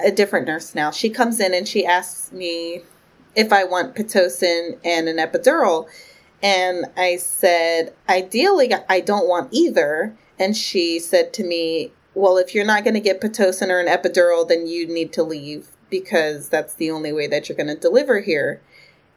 [0.04, 0.90] a different nurse now.
[0.90, 2.82] She comes in and she asks me
[3.34, 5.88] if I want pitocin and an epidural.
[6.42, 10.14] And I said, ideally, I don't want either.
[10.38, 13.86] And she said to me, well, if you're not going to get Pitocin or an
[13.86, 17.76] epidural, then you need to leave because that's the only way that you're going to
[17.76, 18.60] deliver here.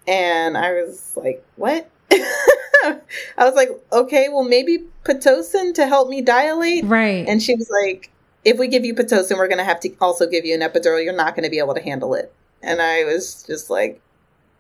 [0.08, 1.89] And I was like, what?
[2.12, 2.99] I
[3.38, 6.86] was like, okay, well, maybe Pitocin to help me dilate.
[6.86, 7.25] Right.
[7.28, 8.12] And she was like,
[8.50, 11.04] if we give you Pitocin, we're going to have to also give you an epidural.
[11.04, 12.34] You're not going to be able to handle it.
[12.64, 14.02] And I was just like,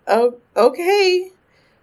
[0.07, 1.31] oh, okay,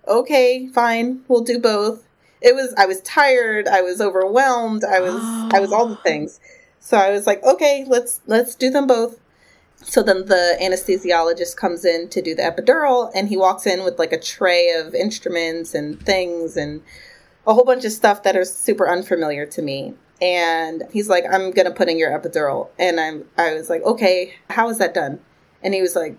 [0.07, 1.23] okay, fine.
[1.27, 2.05] We'll do both.
[2.41, 3.67] It was, I was tired.
[3.67, 4.85] I was overwhelmed.
[4.85, 5.21] I was,
[5.53, 6.39] I was all the things.
[6.79, 9.19] So I was like, okay, let's, let's do them both.
[9.83, 13.99] So then the anesthesiologist comes in to do the epidural and he walks in with
[13.99, 16.83] like a tray of instruments and things and
[17.47, 19.95] a whole bunch of stuff that are super unfamiliar to me.
[20.21, 22.69] And he's like, I'm gonna put in your epidural.
[22.79, 25.21] And I'm I was like, okay, how is that done?
[25.63, 26.17] And he was like,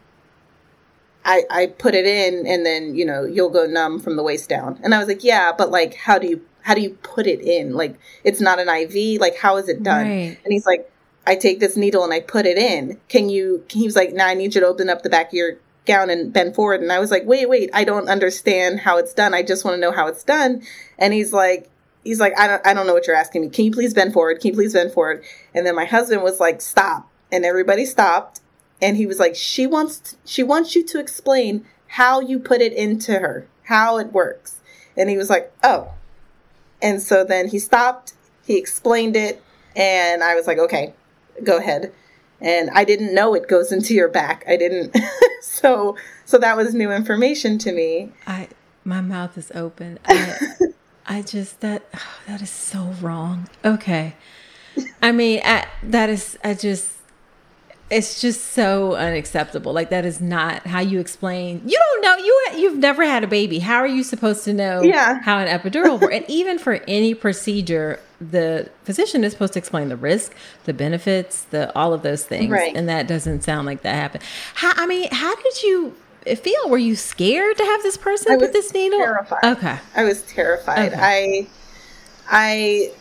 [1.26, 4.50] I I put it in and then, you know, you'll go numb from the waist
[4.50, 4.80] down.
[4.84, 7.42] And I was like, Yeah, but like how do you how do you put it
[7.42, 7.74] in?
[7.74, 10.08] Like it's not an IV, like how is it done?
[10.08, 10.40] Right.
[10.44, 10.92] And he's like,
[11.26, 13.00] I take this needle and I put it in.
[13.10, 15.34] Can you he was like, Now I need you to open up the back of
[15.34, 15.58] your
[15.88, 16.82] gown and bend forward.
[16.82, 19.34] And I was like, wait, wait, I don't understand how it's done.
[19.34, 20.62] I just want to know how it's done.
[21.00, 21.72] And he's like,
[22.08, 23.50] he's like, I don't, I don't know what you're asking me.
[23.50, 24.40] Can you please bend forward?
[24.40, 25.24] Can you please bend forward?
[25.54, 27.10] And then my husband was like, stop.
[27.32, 28.42] And everybody stopped.
[28.82, 32.74] And he was like, she wants, she wants you to explain how you put it
[32.74, 34.62] into her, how it works.
[34.96, 35.94] And he was like, oh.
[36.82, 38.14] And so then he stopped,
[38.46, 39.44] he explained it.
[39.76, 40.94] And I was like, okay,
[41.44, 41.92] go ahead
[42.40, 44.44] and I didn't know it goes into your back.
[44.48, 44.96] I didn't.
[45.42, 48.12] so so that was new information to me.
[48.26, 48.50] I
[48.84, 50.00] my mouth is open.
[50.06, 50.38] I,
[51.08, 53.50] I just that oh, that is so wrong.
[53.64, 54.16] Okay.
[55.02, 56.94] I mean, I, that is I just
[57.90, 59.72] it's just so unacceptable.
[59.72, 61.62] Like that is not how you explain.
[61.66, 63.60] You don't know you you've never had a baby.
[63.60, 65.22] How are you supposed to know Yeah.
[65.22, 66.14] how an epidural works?
[66.14, 70.34] and even for any procedure, the physician is supposed to explain the risk,
[70.66, 72.52] the benefits, the all of those things.
[72.52, 72.76] Right.
[72.76, 74.24] And that doesn't sound like that happened.
[74.56, 75.96] How I mean, how did you
[76.36, 76.70] feel?
[76.70, 79.00] Were you scared to have this person I put was this needle?
[79.00, 79.44] terrified.
[79.44, 79.78] Okay.
[79.96, 80.94] I was terrified.
[80.94, 81.00] Okay.
[81.02, 81.48] I
[82.30, 82.92] I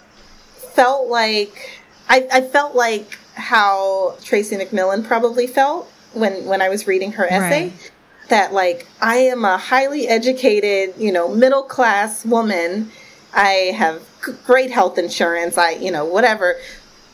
[0.75, 6.87] felt like I, I felt like how Tressie McMillan probably felt when when I was
[6.87, 7.69] reading her essay.
[7.69, 7.93] Right.
[8.29, 12.91] That like I am a highly educated, you know, middle class woman.
[13.33, 14.03] I have
[14.47, 15.59] great health insurance.
[15.59, 16.57] I, you know, whatever.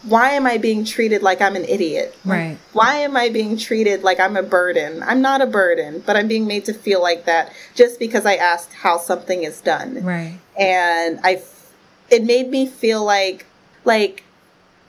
[0.02, 2.16] Why am I being treated like I'm an idiot?
[2.24, 2.58] Right.
[2.72, 5.02] Why am I being treated like I'm a burden?
[5.02, 8.34] I'm not a burden, but I'm being made to feel like that just because I
[8.34, 10.38] asked how something is done Right.
[10.58, 11.42] and I,
[12.10, 13.46] it made me feel like,
[13.84, 14.24] like,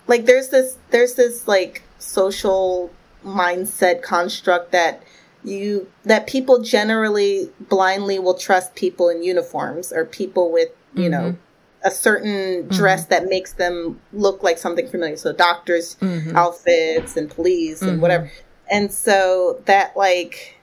[0.08, 2.92] like there's this, there's this like social
[3.24, 5.04] mindset construct that
[5.44, 11.20] you, that people generally blindly will trust people in uniforms or people with, you know,
[11.20, 11.38] mm-hmm.
[11.84, 15.18] A certain dress that makes them look like something familiar.
[15.18, 16.34] So doctors' Mhm.
[16.36, 18.02] outfits and police and Mhm.
[18.02, 18.32] whatever.
[18.72, 20.56] And so that like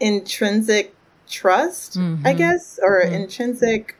[0.00, 0.94] intrinsic
[1.28, 2.00] trust, I
[2.34, 2.36] Mhm.
[2.36, 3.94] guess, or intrinsic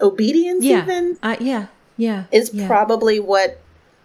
[0.00, 0.82] obedience Yeah.
[0.82, 1.66] even Uh, yeah.
[1.96, 2.24] Yeah.
[2.32, 2.66] is yeah.
[2.66, 3.58] probably what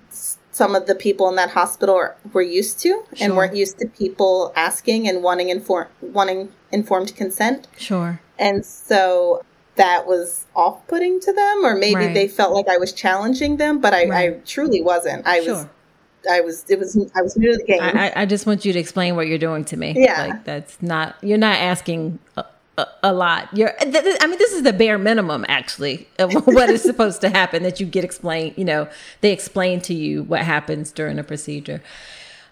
[0.10, 3.88] some of the people in that hospital are, were used to and weren't used to
[3.88, 7.68] people asking and wanting inform wanting informed consent.
[7.78, 8.20] Sure.
[8.40, 9.44] And so
[9.78, 12.14] that was off-putting to them or maybe Right.
[12.14, 15.26] they felt like I was challenging them, but I, I truly wasn't.
[15.26, 15.66] I was
[16.30, 17.82] I was it was I was new to the game.
[17.82, 19.94] I, I- I just want you to explain what you're doing to me.
[19.96, 20.26] Yeah.
[20.28, 22.44] Like that's not, you're not asking a,
[22.78, 23.48] a, a lot.
[23.56, 27.22] You're, th- th- I mean, this is the bare minimum actually of what is supposed
[27.22, 28.90] to happen that you get explained, you know,
[29.22, 31.82] they explain to you what happens during a procedure.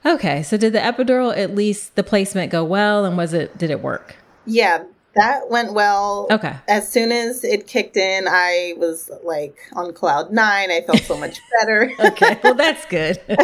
[0.05, 0.43] Okay.
[0.43, 3.81] So did the epidural, at least the placement go well and was it, did it
[3.81, 4.15] work?
[4.45, 4.83] Yeah,
[5.15, 6.27] that went well.
[6.29, 6.55] Okay.
[6.67, 10.71] As soon as it kicked in, I was like on cloud nine.
[10.71, 11.91] I felt so much better.
[11.99, 12.39] Okay.
[12.43, 13.19] Well, that's good.
[13.29, 13.37] yeah,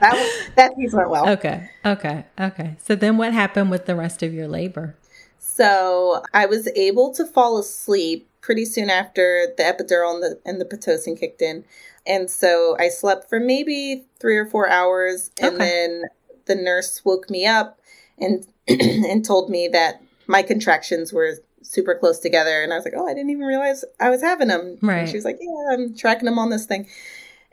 [0.00, 1.28] that was, that piece went well.
[1.30, 1.70] okay.
[1.84, 2.24] Okay.
[2.40, 2.76] Okay.
[2.78, 4.96] So then what happened with the rest of your labor?
[5.38, 10.60] So I was able to fall asleep pretty soon after the epidural and the and
[10.60, 11.64] the pitocin kicked in,
[12.06, 15.64] and so I slept for maybe three or four hours, and Okay.
[15.64, 16.02] then
[16.44, 17.80] the nurse woke me up
[18.18, 22.94] and and told me that my contractions were super close together, and I was like,
[22.96, 24.78] oh, I didn't even realize I was having them.
[24.82, 24.98] Right.
[24.98, 26.86] And she was like, yeah, I'm tracking them on this thing,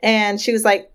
[0.02, 0.90] and she was like.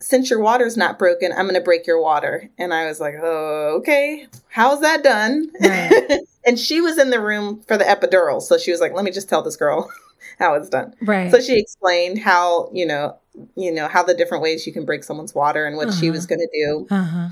[0.00, 2.50] Since your water's not broken, I'm going to break your water.
[2.58, 4.26] And I was like, oh, okay.
[4.48, 5.50] How's that done?
[5.58, 6.18] Right.
[6.44, 9.10] and she was in the room for the epidural so she was like let me
[9.10, 9.90] just tell this girl
[10.38, 11.30] how it's done Right.
[11.30, 13.16] so she explained how you know
[13.56, 16.12] you know how the different ways you can break someone's water and what she Uh-huh.
[16.12, 17.28] was going to do uh-huh.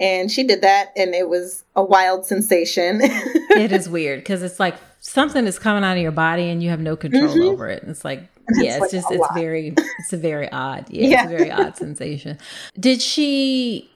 [0.00, 4.58] And she did that and it was a wild sensation it is weird because it's
[4.58, 7.52] like something is coming out of your body and you have no control Mhm.
[7.52, 7.82] over it.
[7.86, 8.22] It's like,
[8.56, 9.34] yeah, it's, like just, it's lot.
[9.34, 11.22] very, it's a very odd, yeah, Yeah.
[11.24, 12.36] it's a very odd sensation.
[12.78, 13.90] Did she,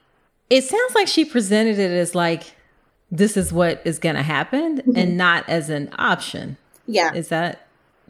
[0.49, 2.55] it sounds like she presented it as like,
[3.11, 4.97] this is what is going to happen Mm-hmm.
[4.97, 6.57] and not as an option.
[6.87, 7.67] yeah Is that,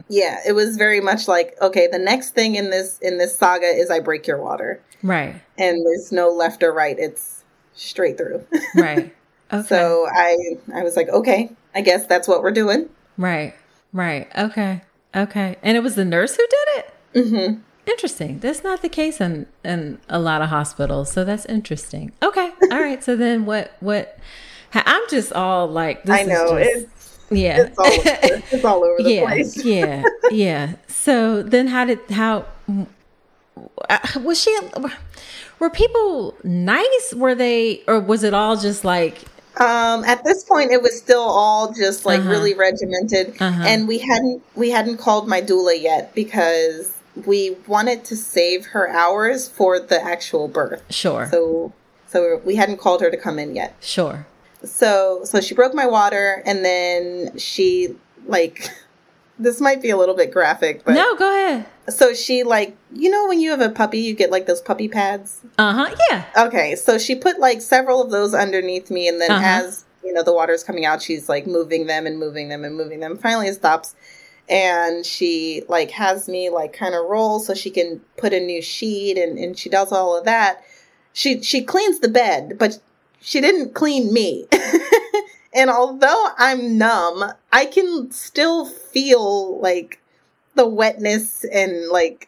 [0.09, 3.65] yeah it was very much like okay the next thing in this in this saga
[3.67, 7.34] is i break your water right, and there's no left or right it's
[7.75, 8.43] straight through
[8.75, 9.13] right.
[9.53, 9.67] Okay.
[9.67, 10.35] so i
[10.73, 13.53] i was like okay i guess that's what we're doing right,
[13.93, 14.27] right.
[14.37, 14.81] Okay.
[15.15, 15.55] Okay.
[15.63, 17.29] And it was the nurse who did it?
[17.29, 18.39] hmm Interesting.
[18.39, 22.11] That's not the case in in a lot of hospitals, so that's interesting.
[22.23, 23.03] Okay, all right.
[23.03, 24.17] So then, what what?
[24.73, 28.01] I'm just all like, this i know Is just, it's yeah, it's all over,
[28.51, 30.73] it's all over the yeah, place yeah, yeah.
[30.87, 32.45] So then, how did how
[34.21, 34.57] was she?
[35.59, 37.13] Were people nice?
[37.15, 39.19] Were they, or was it all just like
[39.59, 42.29] Um, at this point, it was still all just like Uh-huh.
[42.29, 43.63] really regimented, Uh-huh.
[43.65, 46.91] and we hadn't we hadn't called my doula yet because
[47.25, 50.81] we wanted to save her hours for the actual birth.
[50.89, 51.71] sure, So
[52.11, 53.75] so we hadn't called her to come in yet.
[53.79, 54.25] sure,
[54.65, 57.95] So so she broke my water, and then she
[58.27, 58.69] like
[59.37, 61.65] this might be a little bit graphic, but no, go ahead.
[61.89, 64.87] so she like you know when you have a puppy, you get like those puppy
[64.87, 65.41] pads.
[65.57, 65.95] Uh huh.
[66.09, 66.25] Yeah.
[66.47, 69.43] Okay, so she put like several of those underneath me, and then Uh-huh.
[69.65, 72.75] as you know the water's coming out, she's like moving them and moving them and
[72.77, 73.17] moving them.
[73.17, 73.95] Finally, it stops,
[74.47, 78.61] and she like has me like kind of roll so she can put a new
[78.61, 80.63] sheet, and and she does all of that.
[81.13, 82.79] She she cleans the bed, but
[83.19, 84.47] she didn't clean me.
[85.55, 90.01] and although I'm numb, I can still feel like
[90.55, 92.27] the wetness and like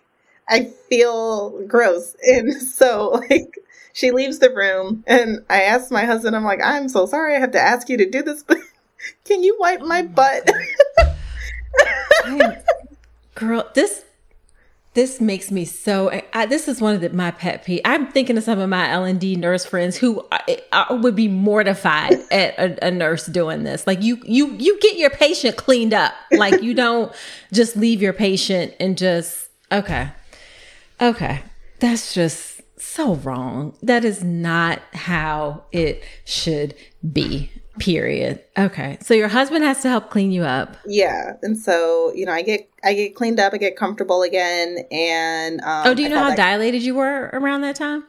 [0.49, 2.15] I feel gross.
[2.23, 3.59] And so like
[3.91, 7.39] she leaves the room and I ask my husband, I'm like, I'm so sorry I
[7.39, 8.59] have to ask you to do this, but
[9.25, 10.49] can you wipe my oh butt?
[13.35, 14.03] Girl, this
[14.97, 17.81] this makes me so I, this is one of the, my pet peeve.
[17.85, 21.15] I'm thinking of some of my l&d nurse friends who uh, I, I uh, would
[21.15, 23.85] be mortified at a, a, nurse doing this.
[23.85, 26.15] Like you you you get your patient cleaned up.
[26.31, 27.13] Like you don't
[27.53, 30.09] just leave your patient and just okay.
[30.99, 31.43] Okay.
[31.77, 33.77] That's just so wrong.
[33.83, 36.73] That is not how it should
[37.13, 38.43] be period.
[38.57, 38.97] Okay.
[39.01, 40.77] So your husband has to help clean you up.
[40.85, 41.33] Yeah.
[41.41, 45.61] And so you know i get i get cleaned up i get comfortable again and
[45.61, 48.03] um, oh do you know how dilated you were around that time?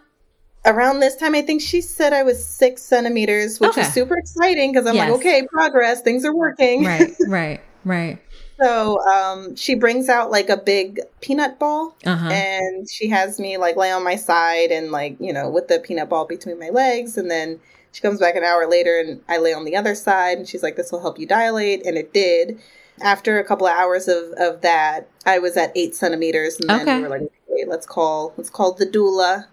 [0.64, 3.82] Around this time i think she said i was six centimeters which okay.
[3.82, 5.10] is super exciting because i'm yes.
[5.10, 6.84] like okay progress things are working.
[6.84, 8.18] Right right right.
[8.60, 12.28] So um, she brings out like a big peanut ball uh-huh.
[12.28, 15.78] and she has me like lay on my side and like you know with the
[15.78, 17.60] peanut ball between my legs and then
[17.92, 20.62] she comes back an hour later and I lay on the other side and she's
[20.62, 21.84] like, this will help you dilate.
[21.86, 22.58] And it did.
[23.00, 26.58] After a couple of hours of, of that, I was at eight centimeters.
[26.60, 26.96] And then okay.
[26.96, 29.46] we were like, okay, let's call, let's call the doula.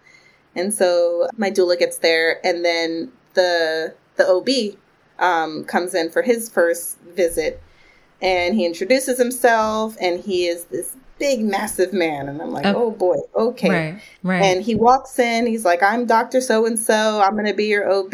[0.55, 4.77] And so my doula gets there and then the, the OB
[5.19, 7.61] um, comes in for his first visit
[8.21, 12.28] and he introduces himself and he is this big, massive man.
[12.28, 13.70] And I'm like, oh, oh boy, okay.
[13.70, 14.43] Right, right.
[14.43, 16.41] And he walks in, he's like, I'm Dr.
[16.41, 18.13] So and so, I'm going to be your OB.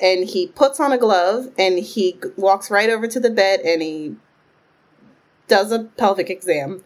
[0.00, 3.82] And he puts on a glove and he walks right over to the bed and
[3.82, 4.16] he
[5.48, 6.82] does a pelvic exam.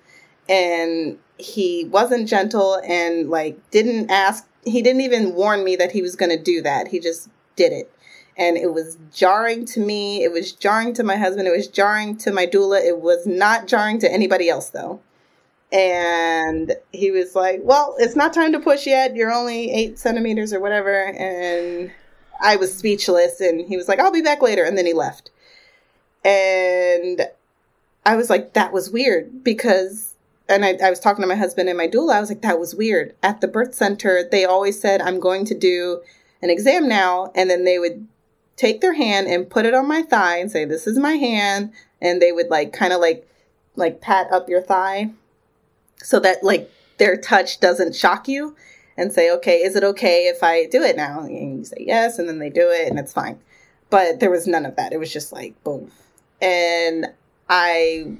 [0.49, 6.03] And he wasn't gentle and like didn't ask, he didn't even warn me that he
[6.03, 6.89] was going to do that.
[6.89, 7.93] He just did it.
[8.37, 10.23] And it was jarring to me.
[10.23, 11.49] It was jarring to my husband.
[11.49, 12.81] It was jarring to my doula.
[12.81, 15.01] It was not jarring to anybody else, though
[15.73, 19.15] and he was like, "Well, it's not time to push yet.
[19.15, 21.91] You're only eight centimeters or whatever." And
[22.41, 25.31] I was speechless, and he was like, "I'll be back later," and then he left.
[26.25, 27.29] And
[28.07, 30.15] I was like, "That was weird," because,
[30.49, 32.15] and I, I was talking to my husband and my doula.
[32.15, 35.45] I was like, "That was weird." At the birth center, they always said, "I'm going
[35.47, 36.01] to do
[36.43, 38.07] an exam now," and then they would
[38.57, 41.73] take their hand and put it on my thigh and say, "This is my hand,"
[42.01, 43.27] and they would like kind of like
[43.77, 45.11] like pat up your thigh
[46.03, 48.57] so that like their touch doesn't shock you
[48.97, 51.21] and say, okay, is it okay if I do it now?
[51.21, 53.39] And you say yes, and then they do it, and it's fine.
[53.91, 54.93] But there was none of that.
[54.93, 55.91] It was just like boom,
[56.43, 57.07] and
[57.49, 58.13] I,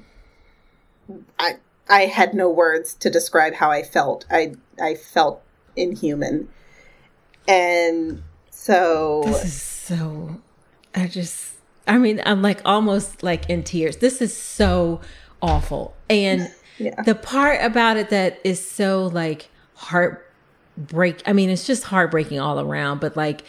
[1.37, 1.57] I,
[1.89, 4.25] I had no words to describe how I felt.
[4.31, 5.43] I, I felt
[5.75, 6.49] inhuman,
[7.47, 10.41] and so this is so.
[10.95, 11.53] I just,
[11.87, 13.97] I mean, I'm like almost like in tears.
[13.97, 15.01] This is so
[15.41, 17.01] awful, and yeah.
[17.03, 21.21] The part about it that is so like heartbreak.
[21.25, 23.43] I mean, it's just heartbreaking all around, but like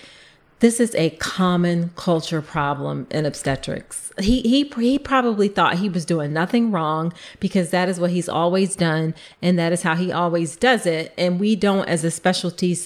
[0.61, 4.13] this is a common culture problem in obstetrics.
[4.19, 8.29] He he he probably thought he was doing nothing wrong because that is what he's
[8.29, 12.11] always done and that is how he always does it and we don't as a
[12.11, 12.77] specialty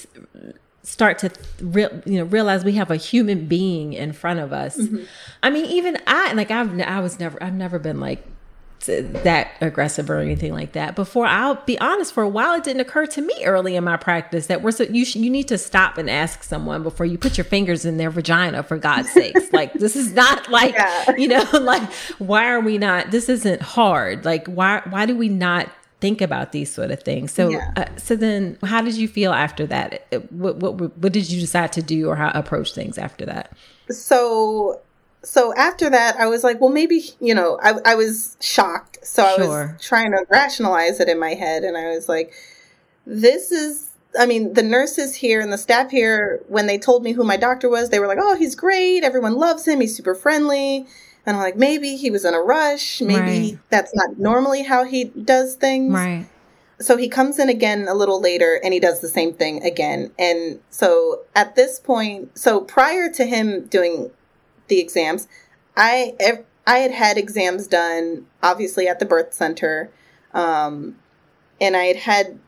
[0.84, 1.30] start to
[1.61, 4.76] real you know realize we have a human being in front of us.
[4.78, 5.03] Mm-hmm.
[5.42, 8.24] I mean even I like I've I was never I've never been like
[8.87, 10.95] that aggressive or anything like that.
[10.95, 13.97] Before I'll be honest, for a while it didn't occur to me early in my
[13.97, 17.18] practice that we're so you sh- you need to stop and ask someone before you
[17.18, 19.53] put your fingers in their vagina for God's sakes.
[19.53, 21.16] like this is not like yeah.
[21.16, 21.82] you know like
[22.18, 23.11] why are we not?
[23.11, 24.24] This isn't hard.
[24.24, 25.70] Like why why do we not
[26.01, 27.32] think about these sort of things?
[27.32, 27.72] So yeah.
[27.76, 30.07] uh, so then how did you feel after that?
[30.30, 33.57] What, what what did you decide to do or how approach things after that?
[33.91, 34.80] So
[35.25, 38.99] so after that, I was like, well, maybe, you know, I, I was shocked.
[39.03, 39.75] So I sure.
[39.75, 41.64] was trying to rationalize it in my head.
[41.64, 42.33] And I was like,
[43.07, 47.12] this is, I mean, the nurses here and the staff here, when they told me
[47.12, 49.03] who my doctor was, they were like, oh, he's great.
[49.03, 49.81] Everyone loves him.
[49.81, 50.87] He's super friendly.
[51.27, 53.01] And I'm like, maybe he was in a rush.
[53.01, 53.59] Maybe right.
[53.70, 55.93] that's not normally how he does things.
[55.93, 56.27] Right.
[56.81, 60.11] So he comes in again a little later and he does the same thing again.
[60.18, 64.11] And so at this point, so prior to him doing
[64.68, 65.28] the exams.
[65.76, 66.14] I
[66.66, 69.90] I had had exams done, obviously at the birth center,
[70.32, 70.96] um,
[71.60, 72.38] and I had had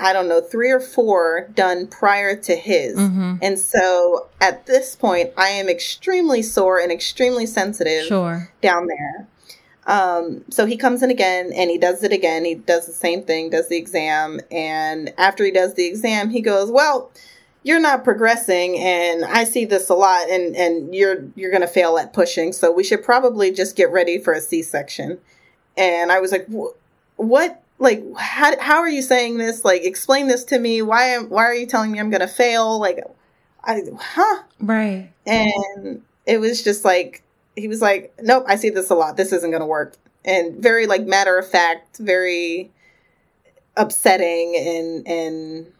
[0.00, 3.36] I don't know three or four done prior to his, mm-hmm.
[3.42, 8.52] and so at this point, I am extremely sore and extremely sensitive sure.
[8.60, 9.26] down there.
[9.86, 12.44] Um, so he comes in again and he does it again.
[12.44, 16.40] He does the same thing, does the exam, and after he does the exam, he
[16.40, 17.10] goes, "Well."
[17.66, 21.66] You're not progressing and I see this a lot and and you're you're going to
[21.66, 25.18] fail at pushing so we should probably just get ready for a C-section.
[25.76, 26.46] And I was like
[27.16, 29.64] what like how, how are you saying this?
[29.64, 30.80] Like explain this to me.
[30.80, 32.78] Why am why are you telling me i'm gonna fail?
[32.78, 33.00] Like
[33.64, 34.42] i huh?
[34.60, 35.10] Right.
[35.26, 37.24] And it was just like
[37.56, 39.16] he was like nope i see this a lot.
[39.16, 39.96] This isn't gonna work.
[40.24, 42.70] And very like matter of fact very
[43.76, 45.72] upsetting and and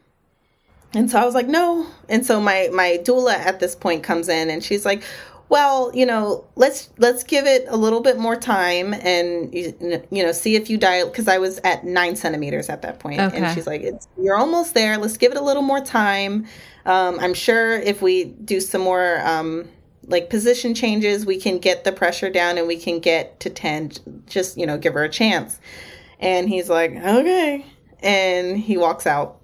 [0.96, 4.28] and so i was like no and so my my doula at this point comes
[4.28, 5.02] in and she's like
[5.48, 9.74] well, you know, let's let's give it a little bit more time and you,
[10.10, 13.20] you know see if you die because I was at nine centimeters at that point,
[13.20, 13.36] okay.
[13.36, 13.84] and she's like,
[14.20, 14.98] "You're almost there.
[14.98, 16.46] Let's give it a little more time."
[16.84, 19.68] Um, I'm sure if we do some more um,
[20.06, 23.92] like position changes, we can get the pressure down and we can get to ten.
[24.26, 25.60] Just you know, give her a chance.
[26.18, 27.64] And he's like, "Okay,"
[28.00, 29.40] and he walks out,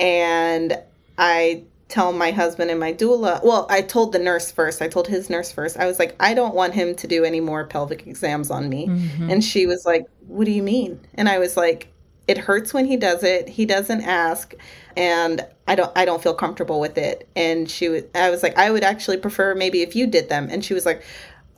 [0.00, 0.76] and
[1.18, 3.44] I tell my husband and my doula.
[3.44, 4.80] Well, I told the nurse first.
[4.80, 5.76] I told his nurse first.
[5.76, 8.86] I was like, I don't want him to do any more pelvic exams on me.
[8.86, 9.30] Mm-hmm.
[9.30, 11.00] And she was like, What do you mean?
[11.14, 11.88] And I was like,
[12.26, 13.48] It hurts when he does it.
[13.48, 14.54] He doesn't ask,
[14.96, 15.92] and I don't.
[15.94, 17.28] I don't feel comfortable with it.
[17.36, 18.04] And she was.
[18.14, 20.48] I was like, I would actually prefer maybe if you did them.
[20.50, 21.02] And she was like,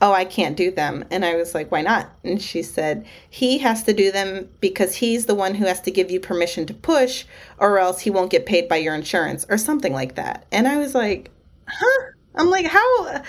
[0.03, 1.05] oh, I can't do them.
[1.13, 2.11] And I was like, why not?
[2.25, 5.93] And she said, he has to do them because he's the one who has to
[5.93, 7.25] give you permission to push,
[7.57, 10.45] or else he won't get paid by your insurance, or something like that.
[10.51, 11.31] And I was like,
[11.69, 12.11] huh?
[12.35, 13.23] I'm like, how?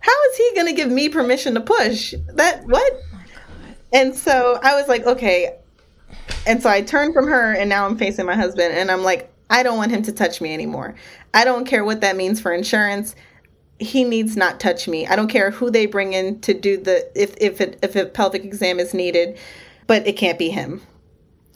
[0.00, 2.14] How is he going to give me permission to push?
[2.34, 2.92] That what?
[3.92, 5.56] and so I was like, okay.
[6.46, 9.32] And so I turned from her, and now I'm facing my husband, and I'm like,
[9.48, 10.94] I don't want him to touch me anymore.
[11.32, 13.14] I don't care what that means for insurance
[13.78, 15.06] he needs not touch me.
[15.06, 18.06] I don't care who they bring in to do the if if it, if a
[18.06, 19.38] pelvic exam is needed,
[19.86, 20.82] but it can't be him.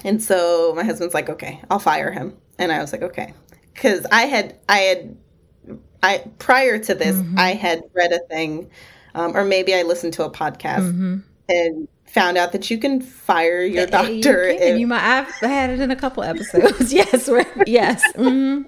[0.05, 3.35] And so my husband's like, "Okay, I'll fire him." And I was like, "Okay."
[3.75, 5.17] Cuz I had I had
[6.03, 7.39] I prior to this, mm-hmm.
[7.39, 8.71] I had read a thing
[9.15, 11.19] um, or maybe I listened to a podcast mm-hmm.
[11.49, 14.53] and found out that you can fire your doctor.
[14.53, 15.03] You, if, you might.
[15.03, 16.93] I've had it in a couple episodes.
[16.93, 17.31] yes,
[17.67, 18.03] yes.
[18.13, 18.63] Mm-hmm.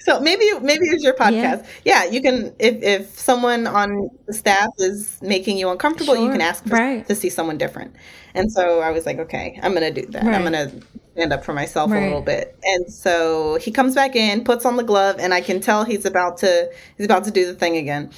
[0.00, 1.66] So maybe maybe it's your podcast.
[1.84, 2.04] Yeah.
[2.04, 2.54] yeah, you can.
[2.60, 6.24] If if someone on the staff is making you uncomfortable, sure.
[6.24, 7.06] you can ask for, right.
[7.08, 7.94] to see someone different.
[8.34, 10.22] And so I was like, okay, I'm gonna do that.
[10.22, 10.34] Right.
[10.34, 10.70] I'm gonna
[11.12, 12.02] stand up for myself right.
[12.02, 12.56] a little bit.
[12.62, 16.04] And so he comes back in, puts on the glove, and I can tell he's
[16.04, 18.12] about to he's about to do the thing again.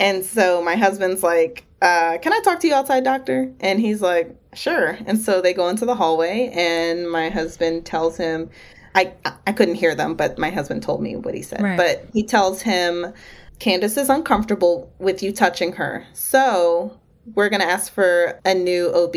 [0.00, 3.52] And so my husband's like, uh, can I talk to you outside, doctor?
[3.60, 4.98] And he's like, sure.
[5.06, 8.50] And so they go into the hallway, and my husband tells him,
[8.94, 9.12] I,
[9.46, 11.62] I couldn't hear them, but my husband told me what he said.
[11.62, 11.76] Right.
[11.76, 13.12] But he tells him,
[13.58, 16.06] Candace is uncomfortable with you touching her.
[16.12, 16.98] So
[17.34, 19.12] we're going to ask for a new OB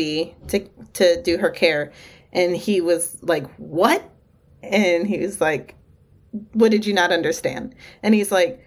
[0.48, 1.92] to, to do her care.
[2.32, 4.08] And he was like, what?
[4.62, 5.76] And he was like,
[6.52, 7.74] what did you not understand?
[8.02, 8.64] And he's like,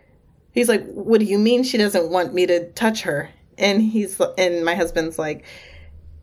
[0.55, 3.29] he's like, what do you mean she doesn't want me to touch her?
[3.57, 5.43] and he's and my husband's like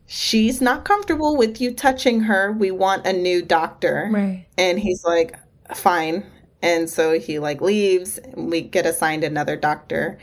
[0.06, 2.52] she's not comfortable with you touching her.
[2.52, 4.08] We want a new doctor.
[4.10, 4.46] Right.
[4.58, 5.36] And he's like
[5.74, 6.26] fine.
[6.60, 10.18] And so he like leaves we get assigned another doctor.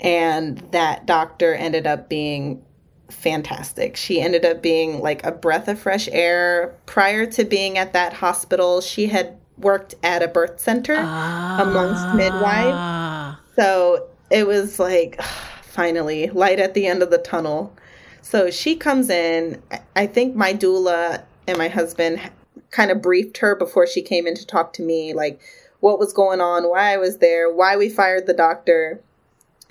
[0.00, 2.62] And that doctor ended up being
[3.08, 3.96] fantastic.
[3.96, 6.76] She ended up being like a breath of fresh air.
[6.84, 11.62] Prior to being at that hospital she had worked at a birth center ah.
[11.62, 12.95] amongst midwives
[13.56, 15.20] so it was like
[15.62, 17.74] finally, light at the end of the tunnel.
[18.22, 19.62] So she comes in.
[19.94, 22.20] I think my doula and my husband
[22.70, 25.40] kind of briefed her before she came in to talk to me, like
[25.80, 29.00] what was going on, why I was there, why we fired the doctor.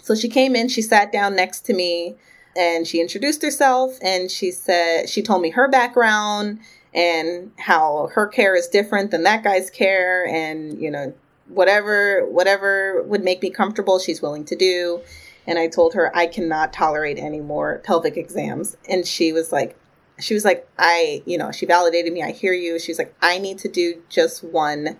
[0.01, 2.15] So she came in, she sat down next to me,
[2.55, 6.59] and she introduced herself and she said, she told me her background
[6.93, 11.13] and how her care is different than that guy's care and, you know,
[11.47, 15.01] whatever whatever would make me comfortable she's willing to do
[15.47, 18.77] and I told her I cannot tolerate any more pelvic exams.
[18.89, 19.77] And she was like,
[20.19, 22.23] she was like, I, you know, she validated me.
[22.23, 22.79] I hear you.
[22.79, 24.97] She's like, I need to do just one.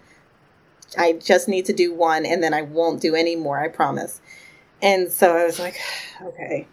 [0.97, 4.21] I just need to do one and then I won't do any more, I promise.
[4.81, 5.77] And so I was like,
[6.21, 6.67] okay.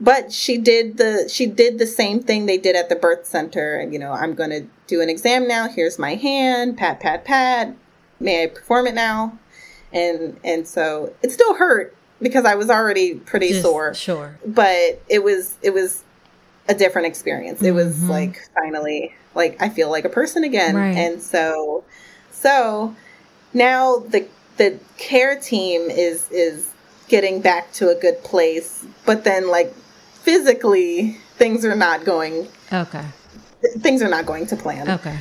[0.00, 3.82] But she did the she did the same thing they did at the birth center.
[3.90, 5.68] You know, I'm going to do an exam now.
[5.68, 6.78] Here's my hand.
[6.78, 7.74] Pat pat pat.
[8.20, 9.38] May I perform it now?
[9.92, 13.94] And and so it still hurt because I was already pretty Just, sore.
[13.94, 14.38] Sure.
[14.46, 16.04] But it was it was
[16.68, 17.62] a different experience.
[17.62, 18.10] It was mm-hmm.
[18.10, 20.76] like finally like I feel like a person again.
[20.76, 20.96] Right.
[20.96, 21.84] And so
[22.30, 22.94] so
[23.54, 26.70] now the the care team is is
[27.08, 33.04] getting back to a good place, but then like physically things are not going Okay.
[33.62, 34.90] Th- things are not going to plan.
[34.90, 35.18] Okay.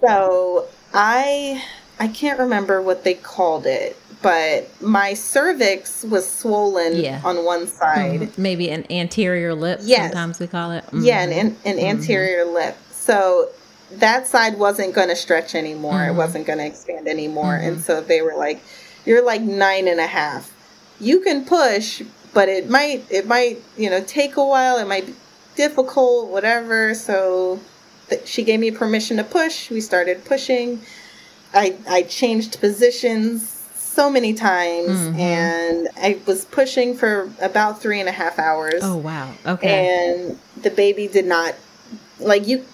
[0.00, 1.62] So I
[2.00, 7.22] I can't remember what they called it but my cervix was swollen yeah.
[7.24, 8.20] on one side.
[8.20, 8.42] Mm-hmm.
[8.42, 10.12] Maybe an anterior lip, yes.
[10.12, 10.84] sometimes we call it.
[10.86, 11.04] Mm-hmm.
[11.04, 11.78] Yeah, an, an mm-hmm.
[11.78, 12.76] anterior lip.
[12.90, 13.48] So
[13.92, 15.94] that side wasn't going to stretch anymore.
[15.94, 16.14] Mm-hmm.
[16.14, 17.54] It wasn't going to expand anymore.
[17.54, 17.68] Mm-hmm.
[17.68, 18.62] And so they were like,
[19.06, 20.54] you're like nine and a half.
[21.00, 22.02] You can push,
[22.34, 24.76] but it might, it might, you know, take a while.
[24.76, 25.14] It might be
[25.56, 26.94] difficult, whatever.
[26.94, 27.58] So
[28.10, 29.70] th- she gave me permission to push.
[29.70, 30.82] We started pushing.
[31.52, 35.18] I, I changed positions so many times mm-hmm.
[35.18, 38.80] and I was pushing for about three and a half hours.
[38.82, 39.32] Oh, wow.
[39.44, 40.14] Okay.
[40.14, 41.54] And the baby did not,
[42.18, 42.64] like, you,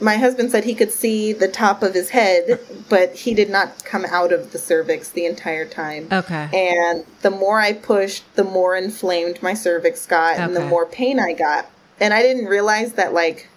[0.00, 3.84] my husband said he could see the top of his head, but he did not
[3.84, 6.06] come out of the cervix the entire time.
[6.10, 6.48] Okay.
[6.52, 10.42] And the more I pushed, the more inflamed my cervix got okay.
[10.42, 11.68] and the more pain I got.
[11.98, 13.48] And I didn't realize that, like,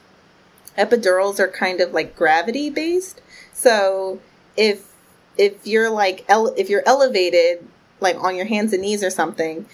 [0.78, 3.22] epidurals are kind of like gravity based.
[3.54, 4.20] So
[4.58, 4.92] if
[5.38, 7.66] if you're like ele- if you're elevated
[8.00, 9.66] like on your hands and knees or something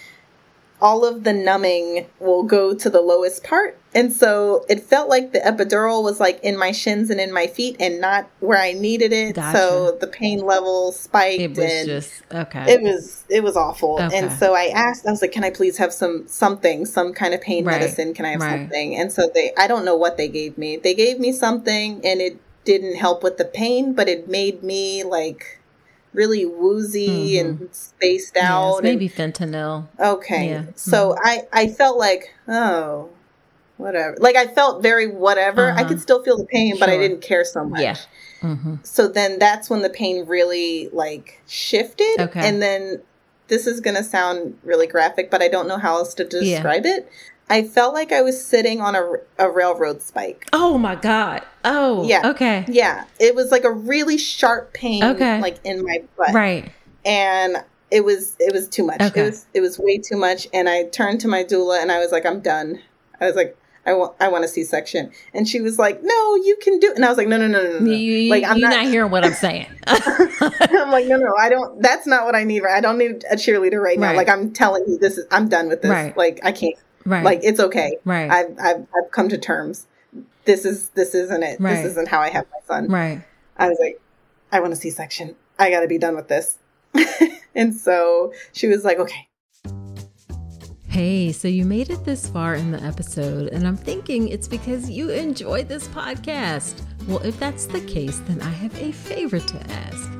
[0.82, 5.32] all of the numbing will go to the lowest part and so it felt like
[5.32, 8.72] the epidural was like in my shins and in my feet and not where i
[8.72, 9.58] needed it gotcha.
[9.58, 14.16] so the pain level spiked it was just okay it was it was awful okay.
[14.16, 17.34] and so i asked i was like can i please have some something some kind
[17.34, 17.80] of pain right.
[17.80, 18.60] medicine can i have right.
[18.60, 22.00] something and so they i don't know what they gave me they gave me something
[22.04, 25.60] and it didn't help with the pain, but it made me like
[26.12, 27.62] really woozy mm-hmm.
[27.62, 28.76] and spaced out.
[28.76, 29.88] Yes, maybe and, fentanyl.
[29.98, 30.50] Okay.
[30.50, 30.64] Yeah.
[30.74, 31.26] So mm-hmm.
[31.26, 33.10] I I felt like, oh,
[33.76, 34.16] whatever.
[34.18, 35.70] Like I felt very whatever.
[35.70, 35.80] Uh-huh.
[35.80, 36.80] I could still feel the pain, sure.
[36.80, 37.80] but I didn't care so much.
[37.80, 37.96] Yeah.
[38.42, 38.76] Mm-hmm.
[38.82, 42.16] So then that's when the pain really like shifted.
[42.18, 42.46] Okay.
[42.46, 43.02] And then
[43.48, 46.86] this is going to sound really graphic, but I don't know how else to describe
[46.86, 46.98] yeah.
[46.98, 47.12] it.
[47.50, 50.48] I felt like I was sitting on a, a railroad spike.
[50.52, 51.42] Oh my god.
[51.64, 52.30] Oh, yeah.
[52.30, 52.64] Okay.
[52.68, 55.40] Yeah, it was like a really sharp pain, okay.
[55.40, 56.32] like in my butt.
[56.32, 56.72] Right.
[57.04, 57.56] And
[57.90, 59.00] it was it was too much.
[59.00, 59.22] Okay.
[59.22, 60.46] It was it was way too much.
[60.54, 62.80] And I turned to my doula and I was like, I'm done.
[63.20, 65.10] I was like, I want I want a C section.
[65.34, 66.90] And she was like, No, you can do.
[66.90, 66.96] It.
[66.96, 67.90] And I was like, No, no, no, no, no.
[67.90, 69.66] You, like I'm not, not hearing what I'm saying.
[69.86, 71.82] I'm like, No, no, I don't.
[71.82, 72.60] That's not what I need.
[72.60, 72.76] Right?
[72.76, 74.14] I don't need a cheerleader right now.
[74.14, 75.26] Like I'm telling you, this is.
[75.30, 75.90] I'm done with this.
[75.90, 76.16] Right.
[76.16, 76.76] Like I can't.
[77.04, 77.24] Right.
[77.24, 77.98] Like it's okay.
[78.04, 78.30] Right.
[78.30, 79.86] I've, I've, I've come to terms.
[80.44, 81.60] This is, this isn't it.
[81.60, 81.76] Right.
[81.76, 82.88] This isn't how I have my son.
[82.88, 83.22] Right.
[83.56, 84.00] I was like,
[84.52, 85.36] I want a C section.
[85.58, 86.58] I got to be done with this.
[87.54, 89.28] and so she was like, okay.
[90.88, 94.90] Hey, so you made it this far in the episode, and I'm thinking it's because
[94.90, 96.82] you enjoyed this podcast.
[97.06, 100.19] Well, if that's the case, then I have a favor to ask.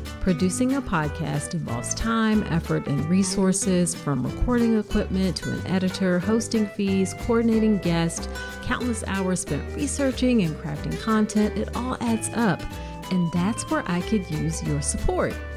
[0.21, 6.67] Producing a podcast involves time, effort, and resources from recording equipment to an editor, hosting
[6.67, 8.29] fees, coordinating guests,
[8.61, 11.57] countless hours spent researching and crafting content.
[11.57, 12.61] It all adds up.
[13.11, 15.33] And that's where I could use your support.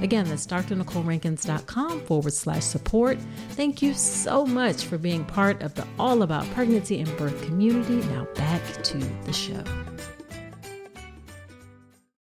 [0.00, 3.18] Again, that's drnicolerankins.com forward slash support.
[3.50, 7.96] Thank you so much for being part of the All About Pregnancy and Birth community.
[8.08, 9.64] Now back to the show.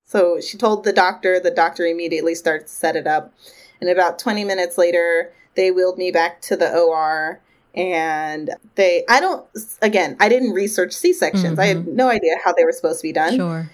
[0.05, 3.34] So she told the doctor, the doctor immediately starts to set it up.
[3.82, 7.41] And about 20 minutes later, they wheeled me back to the OR
[7.76, 9.45] and they i don't
[9.84, 11.60] again i didn't research c-sections mm-hmm.
[11.60, 11.95] i had mm-hmm.
[11.95, 13.70] no idea how they were supposed to be done sure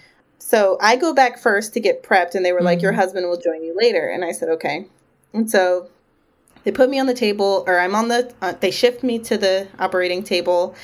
[0.46, 2.66] so I go back first to get prepped, and they were mm-hmm.
[2.66, 3.00] like, Your mm-hmm.
[3.00, 4.08] husband will join you later.
[4.08, 4.86] And I said, Okay.
[5.32, 5.88] And so
[6.62, 9.36] they put me on the table, or I'm on the, uh, they shift me to
[9.36, 10.76] the operating table,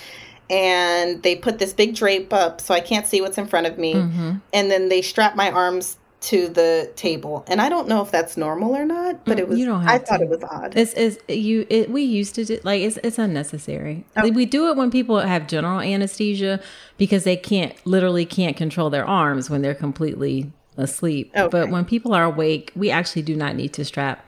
[0.50, 3.78] and they put this big drape up so I can't see what's in front of
[3.78, 3.94] me.
[3.94, 4.32] Mm-hmm.
[4.52, 8.36] And then they strap my arms to the table and i don't know if that's
[8.36, 10.04] normal or not but it mm, was you don't i to.
[10.06, 13.18] thought it was odd it's, it's you it, we used to do like it's, it's
[13.18, 14.30] unnecessary okay.
[14.30, 16.60] we do it when people have general anesthesia
[16.96, 21.48] because they can't literally can't control their arms when they're completely asleep okay.
[21.48, 24.24] but when people are awake we actually do not need to strap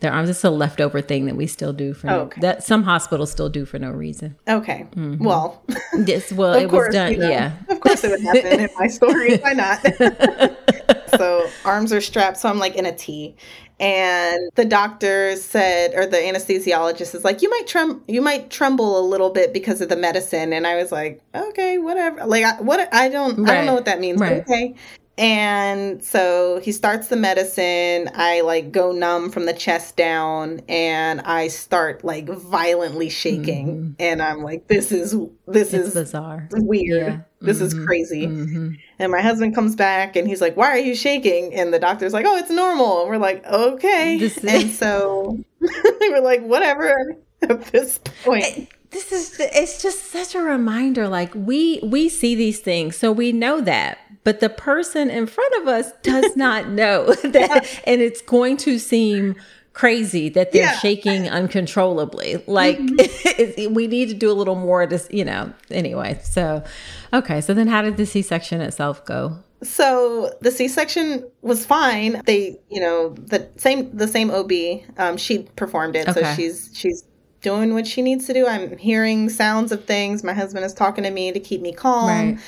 [0.00, 0.28] their arms.
[0.30, 2.40] It's a leftover thing that we still do for Oh, okay.
[2.40, 4.36] that some hospitals still do for no reason.
[4.48, 4.86] Okay.
[4.94, 5.24] Mm-hmm.
[5.24, 5.62] Well,
[6.06, 7.12] Yes, well, it was done.
[7.12, 9.38] you know, Yeah, Of course it would happen in my story.
[9.38, 9.80] Why not?
[11.16, 13.34] so arms are strapped, so I'm like in a T.
[13.80, 18.98] And the doctor said, or the anesthesiologist is like, you might trem- you might tremble
[18.98, 20.52] a little bit because of the medicine.
[20.52, 22.26] And I was like, okay, whatever.
[22.26, 22.88] Like, I, what?
[22.92, 24.20] I don't, I don't know what that means.
[24.20, 24.40] Right.
[24.42, 24.74] Okay.
[25.18, 28.08] And so he starts the medicine.
[28.14, 33.96] I like go numb from the chest down and I start like violently shaking.
[33.98, 35.10] And I'm like, this is,
[35.48, 35.76] this Mm-hmm.
[35.76, 36.48] it's is bizarre.
[36.52, 37.02] weird.
[37.12, 37.18] Yeah.
[37.40, 37.86] This is Mhm.
[37.86, 38.24] crazy.
[38.26, 41.52] hmm And my husband comes back and he's like, Why are you shaking?
[41.54, 43.00] And the doctor's like, Oh, it's normal.
[43.02, 44.18] And we're like, Okay.
[44.18, 48.68] This- and so we're like, Whatever at this point.
[48.90, 51.08] This is it's just such a reminder.
[51.08, 55.54] Like we we see these things, so we know that, but the person in front
[55.62, 59.36] of us does not know that, and it's going to seem
[59.74, 60.70] crazy that they're Yeah.
[60.70, 60.80] Mm-hmm.
[60.80, 62.42] shaking uncontrollably.
[62.46, 65.52] Like it- we need to do a little more to, you know.
[65.70, 66.64] Anyway, so
[67.12, 67.40] okay.
[67.40, 69.36] So then, how did the C section itself go?
[69.62, 72.22] So the C section was fine.
[72.26, 74.52] They, you know, the same the same OB,
[74.98, 76.06] um, she performed it.
[76.14, 77.04] So she's she's
[77.40, 78.46] doing what she needs to do.
[78.46, 80.24] I'm hearing sounds of things.
[80.24, 82.08] My husband is talking to me to keep me calm.
[82.08, 82.38] Right.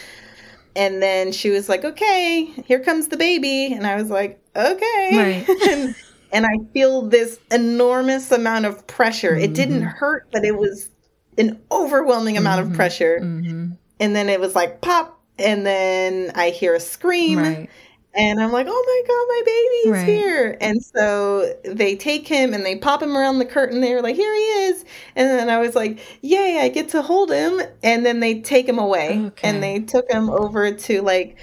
[0.76, 5.10] And then she was like, "Okay, here comes the baby," and I was like, "Okay."
[5.16, 5.46] Right.
[5.70, 5.94] and,
[6.32, 9.34] and I feel this enormous amount of pressure.
[9.36, 9.88] It didn't Mm-hmm.
[9.98, 10.90] hurt, but it was
[11.38, 13.18] an overwhelming amount of pressure.
[13.20, 17.70] hmm And then it was like pop, and then I hear a scream, Right.
[18.14, 20.18] And I'm like, "Oh my god, my baby's Right.
[20.18, 23.80] here!" And so they take him and they pop him around the curtain.
[23.80, 24.84] They were like, "Here he is!"
[25.16, 28.68] And then I was like, "Yay, I get to hold him!" And then they take
[28.68, 29.48] him away, Okay.
[29.48, 31.36] and they took him over to like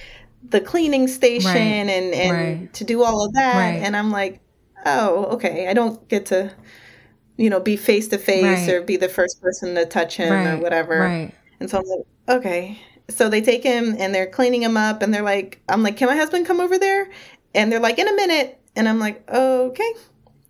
[0.50, 1.90] the cleaning station Right.
[1.90, 2.74] and and Right.
[2.74, 3.82] to do all of that.
[3.82, 4.40] And I'm like,
[4.86, 5.68] "Oh, okay.
[5.68, 6.52] I don't get to."
[7.40, 10.58] You know, be face to face or be the first person to touch him or
[10.58, 11.00] whatever.
[11.02, 11.32] Right.
[11.60, 12.80] And so I'm like, okay.
[13.10, 16.08] So they take him and they're cleaning him up and they're like, I'm like, can
[16.08, 17.10] my husband come over there?
[17.56, 18.60] And they're like, in a minute.
[18.76, 19.94] And I'm like, okay.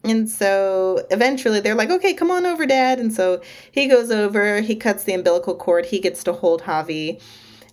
[0.04, 3.00] And so eventually they're like, okay, come on over, dad.
[3.00, 3.42] And so
[3.72, 7.22] he goes over, he cuts the umbilical cord, he gets to hold Javi.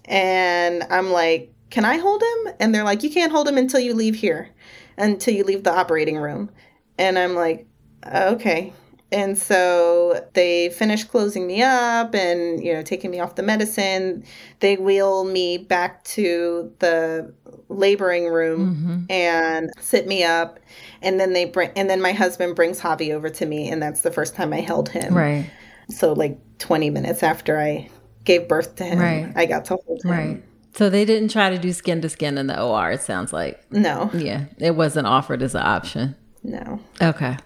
[0.04, 2.54] And I'm like, can I hold him?
[2.60, 4.50] And they're like, you can't hold him until you leave here,
[4.96, 6.50] until you leave the operating room.
[6.98, 7.66] And I'm like,
[8.06, 8.72] okay.
[9.14, 14.24] And so they finish closing me up and, you know, taking me off the medicine.
[14.58, 17.32] They wheel me back to the
[17.68, 20.58] laboring room hmm and sit me up.
[21.02, 23.68] And then they bring, and then my husband brings Javi over to me.
[23.70, 25.14] And that's the first time I held him.
[25.14, 25.48] Right.
[25.90, 27.88] So, like 20 minutes after I
[28.24, 29.32] gave birth to him, Right.
[29.36, 30.10] I got to hold him.
[30.10, 30.42] Right.
[30.74, 32.90] So they didn't try to do skin to skin in the OR.
[32.92, 33.60] It sounds like.
[33.70, 36.16] No, Yeah, it wasn't offered as an option.
[36.42, 36.80] no.
[37.00, 37.36] Okay.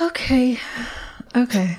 [0.00, 0.58] Okay.
[1.34, 1.78] Okay.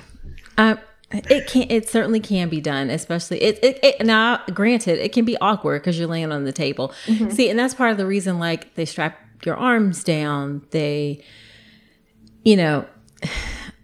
[1.10, 1.66] It can.
[1.70, 3.58] It certainly can be done, especially it.
[3.62, 6.92] It, it now, granted, it can be awkward because you're laying on the table.
[7.06, 7.30] Mm-hmm.
[7.30, 8.38] See, and that's part of the reason.
[8.38, 10.66] Like they strap your arms down.
[10.70, 11.24] They,
[12.44, 12.86] you know,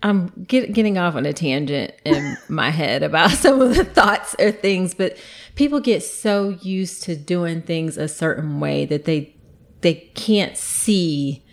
[0.02, 4.36] I'm get, getting off on a tangent in my head about some of the thoughts
[4.38, 5.16] or things, but
[5.54, 9.34] people get so used to doing things a certain way that they
[9.80, 11.43] they can't see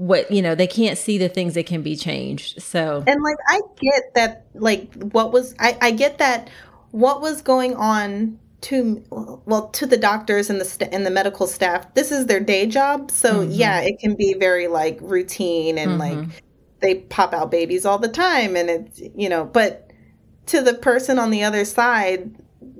[0.00, 3.36] what you know they can't see the things that can be changed so And like
[3.48, 6.48] I get that like what was I, I get that
[6.90, 9.04] what was going on to
[9.44, 12.64] well to the doctors and the st- and the medical staff this is their day
[12.64, 13.48] job so Mhm.
[13.50, 15.98] yeah it can be very like routine and Mhm.
[15.98, 16.28] like
[16.80, 19.90] they pop out babies all the time and it's you know but
[20.46, 22.34] to the person on the other side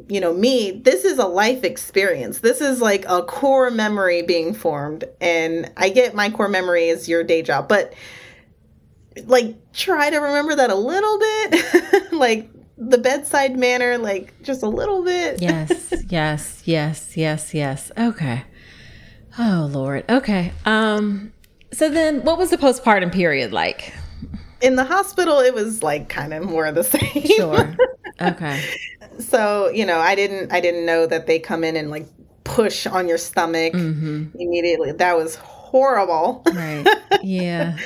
[0.09, 2.41] you know me this is a life experience.
[2.41, 7.09] This is like a core memory being formed and i get my core memory is
[7.09, 7.95] your day job but
[9.25, 12.13] like try to remember that a little bit.
[12.13, 15.41] Like the bedside manner like just a little bit.
[15.41, 17.93] Yes yes yes yes yes.
[17.97, 18.45] Okay.
[19.39, 20.05] Oh lord.
[20.11, 21.33] Okay um
[21.73, 23.95] so then what was the postpartum period like?
[24.61, 27.27] In the hospital it was like kind of more of the same.
[27.37, 27.77] Sure.
[28.21, 28.61] Okay
[29.21, 32.07] so you know i didn't i didn't know that they come in and like
[32.45, 34.27] push on your stomach mm-hmm.
[34.39, 34.93] immediately.
[34.93, 36.43] That was horrible.
[36.53, 36.87] Right.
[37.23, 37.77] Yeah.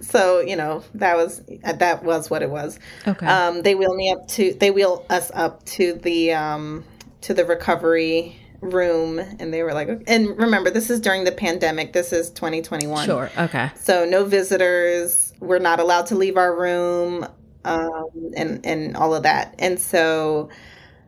[0.00, 2.80] So you know that was that was what it was.
[3.06, 3.26] Okay.
[3.26, 6.84] Um they wheel me up to they wheel us up to the um
[7.20, 11.92] to the recovery room and they were like and remember this is during the pandemic.
[11.92, 13.30] This is 2021 sure.
[13.38, 13.70] Okay.
[13.76, 15.32] So no visitors.
[15.38, 17.26] We're not allowed to leave our room
[17.64, 19.54] um and and all of that.
[19.60, 20.48] And so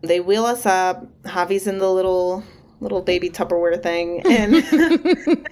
[0.06, 2.42] they wheel us up javi's in the little
[2.80, 4.54] little baby tupperware thing and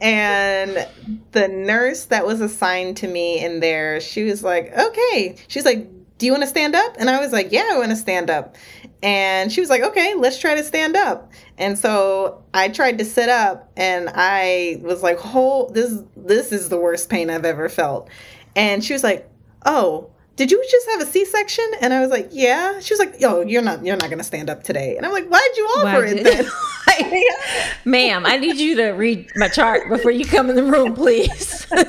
[0.00, 0.88] and
[1.32, 5.36] the nurse that was assigned to me in there, she was like, okay.
[5.48, 6.96] She's like, do you want to stand up?
[6.98, 8.56] And I was like, yeah, I want to stand up.
[9.02, 11.32] And she was like, okay, let's try to stand up.
[11.56, 16.68] And so I tried to sit up and I was like, "Oh, this this is
[16.68, 18.10] the worst pain I've ever felt."
[18.54, 19.26] And she was like,
[19.64, 20.10] "Oh,
[20.40, 23.42] did you just have a C-section?" And I was like, "Yeah." She was like, "Yo,
[23.42, 26.00] you're not you're not going to stand up today." And I'm like, "Why'd you offer
[26.00, 26.46] Why'd it then?"
[27.84, 31.66] Ma'am, I need you to read my chart before you come in the room, please.
[31.72, 31.82] I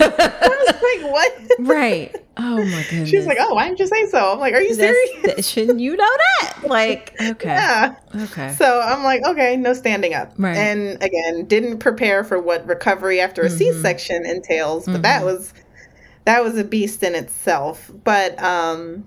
[0.00, 2.16] was like, "What?" right.
[2.38, 3.08] Oh my goodness.
[3.08, 5.44] She was like, "Oh, why didn't you say so?" I'm like, "Are you serious?" that-
[5.44, 6.04] shouldn't you know
[6.40, 6.58] that?
[6.64, 7.48] Like, okay.
[7.48, 7.94] Yeah.
[8.14, 8.52] Okay.
[8.58, 10.32] So I'm like, okay, no standing up.
[10.36, 10.56] Right.
[10.56, 13.80] And again, didn't prepare for what recovery after a Mhm.
[13.80, 15.26] section entails, but that Mhm.
[15.26, 15.54] was
[16.26, 17.90] that was a beast in itself.
[18.04, 19.06] But um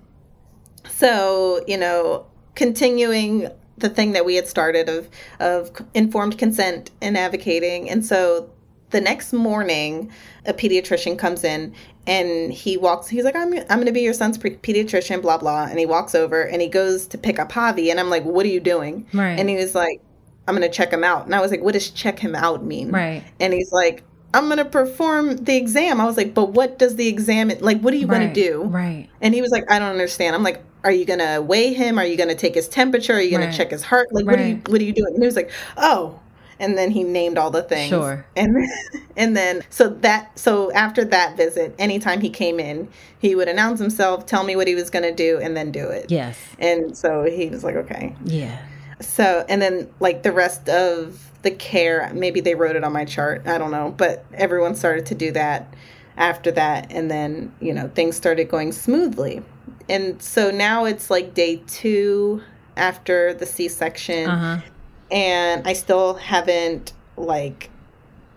[0.88, 3.48] so, you know, continuing
[3.78, 5.08] the thing that we had started of
[5.38, 7.88] of informed consent and advocating.
[7.88, 8.50] And so
[8.90, 10.10] the next morning,
[10.46, 11.72] a pediatrician comes in
[12.06, 15.36] and he walks he's like i'm, I'm going to be your son's pre- pediatrician blah
[15.36, 18.24] blah and he walks over and he goes to pick up javi and i'm like
[18.24, 19.38] what are you doing Right.
[19.38, 20.00] and he was like
[20.48, 22.64] i'm going to check him out and i was like what does check him out
[22.64, 23.22] mean right.
[23.38, 24.02] and he's like
[24.34, 26.00] i'm going to perform the exam.
[26.00, 28.62] I was like but what does the exam like what are you going to do?
[28.64, 29.08] Right.
[29.20, 30.34] and he was like i don't understand.
[30.36, 31.98] I'm like are you going to weigh him?
[31.98, 33.12] Are you going to take his temperature?
[33.12, 33.50] Are you going Right.
[33.52, 34.08] to check his heart?
[34.12, 35.12] Like what are you what are you doing?
[35.14, 36.18] And he was like oh.
[36.58, 37.88] And then he named all the things.
[37.88, 38.26] Sure.
[38.36, 38.54] and
[39.16, 43.80] and then so that so after that visit anytime he came in he would announce
[43.80, 46.10] himself tell me what he was going to do and then do it.
[46.10, 46.38] Yes.
[46.58, 48.14] and so he was like okay.
[48.24, 48.58] Yeah.
[49.00, 52.10] so and then like the rest of the care.
[52.14, 53.46] Maybe they wrote it on my chart.
[53.46, 53.94] I don't know.
[53.96, 55.72] But everyone started to do that
[56.16, 56.90] after that.
[56.92, 59.42] And then you know things started going smoothly.
[59.88, 62.42] And so now it's like day two
[62.76, 64.28] after the c-section.
[64.28, 64.66] Uh huh.
[65.10, 67.70] and I still haven't like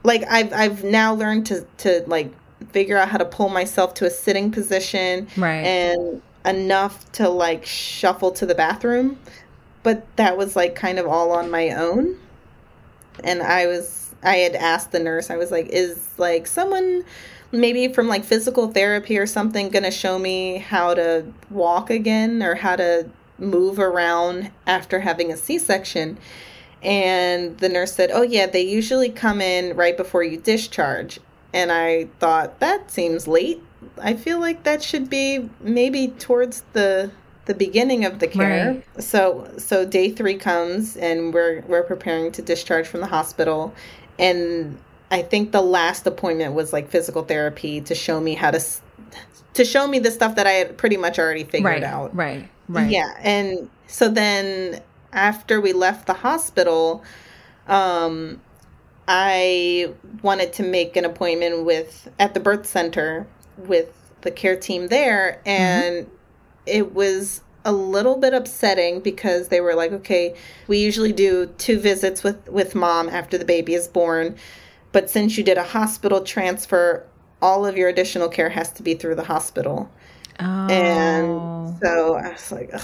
[0.03, 2.33] like I've I've now learned to to like
[2.71, 5.63] figure out how to pull myself to a sitting position Right.
[5.65, 9.19] and enough to like shuffle to the bathroom.
[9.83, 12.17] But that was like kind of all on my own
[13.23, 17.03] and I was I had asked the nurse I was like is like someone
[17.51, 22.41] maybe from like physical therapy or something going to show me how to walk again
[22.41, 23.07] or how to
[23.37, 26.17] move around after having a C-section
[26.83, 31.19] and the nurse said, "Oh yeah, they usually come in right before you discharge."
[31.53, 33.61] And I thought that seems late.
[34.01, 37.11] I feel like that should be maybe towards the
[37.45, 38.75] the beginning of the care.
[38.75, 39.03] Right.
[39.03, 43.73] So so day 3 comes and we're we're preparing to discharge from the hospital
[44.17, 44.77] and
[45.11, 48.59] I think the last appointment was like physical therapy to show me how to
[49.53, 51.83] to show me the stuff that I had pretty much already figured right.
[51.83, 52.15] out.
[52.15, 52.49] Right.
[52.67, 52.89] Right.
[52.89, 54.81] Yeah, and so then
[55.11, 57.03] after we left the hospital,
[57.67, 58.41] um,
[59.07, 63.27] I wanted to make an appointment with at the birth center
[63.57, 63.89] with
[64.21, 66.09] the care team there, and
[66.65, 70.35] it was a little bit upsetting because they were like, "Okay,
[70.67, 74.35] we usually do two visits with with mom after the baby is born,
[74.91, 77.05] but since you did a hospital transfer."
[77.41, 79.91] All of your additional care has to be through the hospital.
[80.39, 80.67] Oh.
[80.69, 82.81] And so I was like, Ugh,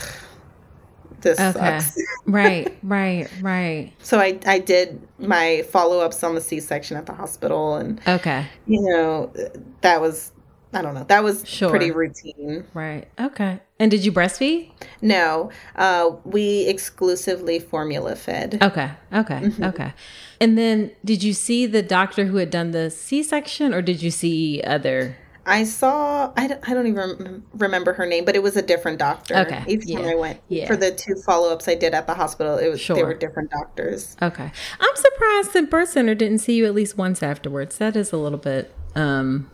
[1.21, 1.53] this Okay.
[1.79, 1.97] sucks.
[2.25, 2.77] right.
[2.83, 3.29] Right.
[3.39, 3.93] Right.
[3.99, 7.75] So I, I did my follow ups on the C section at the hospital.
[7.75, 8.47] And, Okay.
[8.67, 9.31] you know,
[9.79, 10.33] that was,
[10.73, 11.69] I don't know, that was Sure.
[11.69, 12.65] pretty routine.
[12.73, 13.07] Right.
[13.17, 13.61] Okay.
[13.79, 14.71] And did you breastfeed?
[15.01, 18.61] No, uh, we exclusively formula fed.
[18.61, 18.91] Okay.
[19.13, 19.39] Okay.
[19.39, 19.63] Mm-hmm.
[19.63, 19.93] Okay.
[20.41, 24.01] And then did you see the doctor who had done the C section or did
[24.01, 25.17] you see other?
[25.45, 28.99] I saw, I don't, I don't even remember her name, but it was a different
[28.99, 29.35] doctor.
[29.35, 30.67] Okay, Each time I went yeah.
[30.67, 33.49] for the two follow ups I did at the hospital, it was, they were different
[33.49, 34.15] doctors.
[34.21, 34.51] Okay.
[34.79, 37.77] I'm surprised the birth center didn't see you at least once afterwards.
[37.77, 39.49] That is a little bit um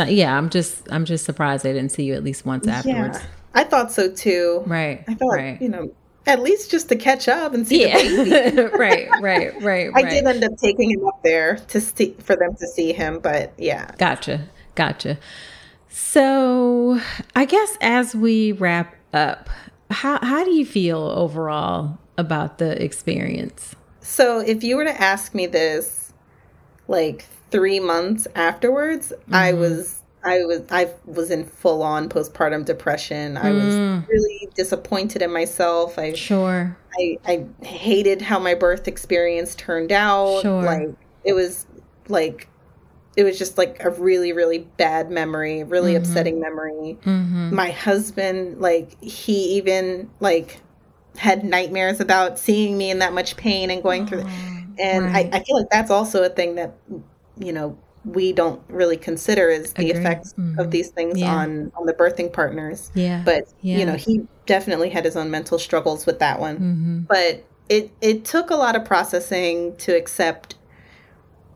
[0.00, 3.18] uh, yeah, I'm just I'm just surprised they didn't see you at least once afterwards.
[3.18, 4.62] Yeah, I thought so too.
[4.66, 5.04] Right.
[5.08, 5.60] I thought, right.
[5.60, 5.92] you know,
[6.26, 8.30] at least just to catch up and see the baby.
[8.30, 8.62] Yeah.
[8.76, 10.10] right, right, right, I right.
[10.10, 13.52] did end up taking him up there to see for them to see him, but
[13.58, 13.90] yeah.
[13.98, 14.48] Gotcha.
[14.74, 15.18] Gotcha.
[15.88, 16.98] So,
[17.36, 19.50] I guess as we wrap up,
[19.90, 23.74] how how do you feel overall about the experience?
[24.00, 26.12] So if you were to ask me this
[26.88, 29.60] like 3 months afterwards, I mm-hmm.
[29.60, 33.36] was I was I was in full on postpartum depression.
[33.36, 34.08] I was Mm.
[34.08, 35.98] really disappointed in myself.
[35.98, 36.76] I Sure.
[36.98, 40.42] I, I hated how my birth experience turned out.
[40.42, 40.62] Sure.
[40.62, 40.90] Like
[41.24, 41.66] it was
[42.08, 42.48] like
[43.16, 46.98] it was just like a really really bad memory, really upsetting memory.
[47.04, 47.52] Mhm.
[47.52, 50.60] My husband like he even like
[51.16, 54.24] had nightmares about seeing me in that much pain and going through
[54.78, 55.28] And right.
[55.32, 56.72] I, I feel like that's also a thing that,
[57.38, 60.00] you know, we don't really consider is the Agree.
[60.00, 60.58] effects Mhm.
[60.58, 61.34] of these things Yeah.
[61.34, 62.90] on on the birthing partners.
[62.94, 63.22] Yeah.
[63.24, 63.78] But Yeah.
[63.78, 66.56] you know, he definitely had his own mental struggles with that one.
[66.56, 70.56] hmm But it it took a lot of processing to accept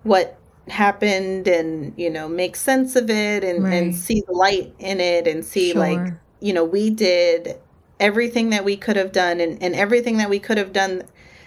[0.03, 0.37] what
[0.69, 3.73] happened and you know make sense of it and Right.
[3.75, 6.01] and see the light in it and see like
[6.41, 7.57] you know we did
[8.01, 11.03] everything that we could have done and, and everything that we could have done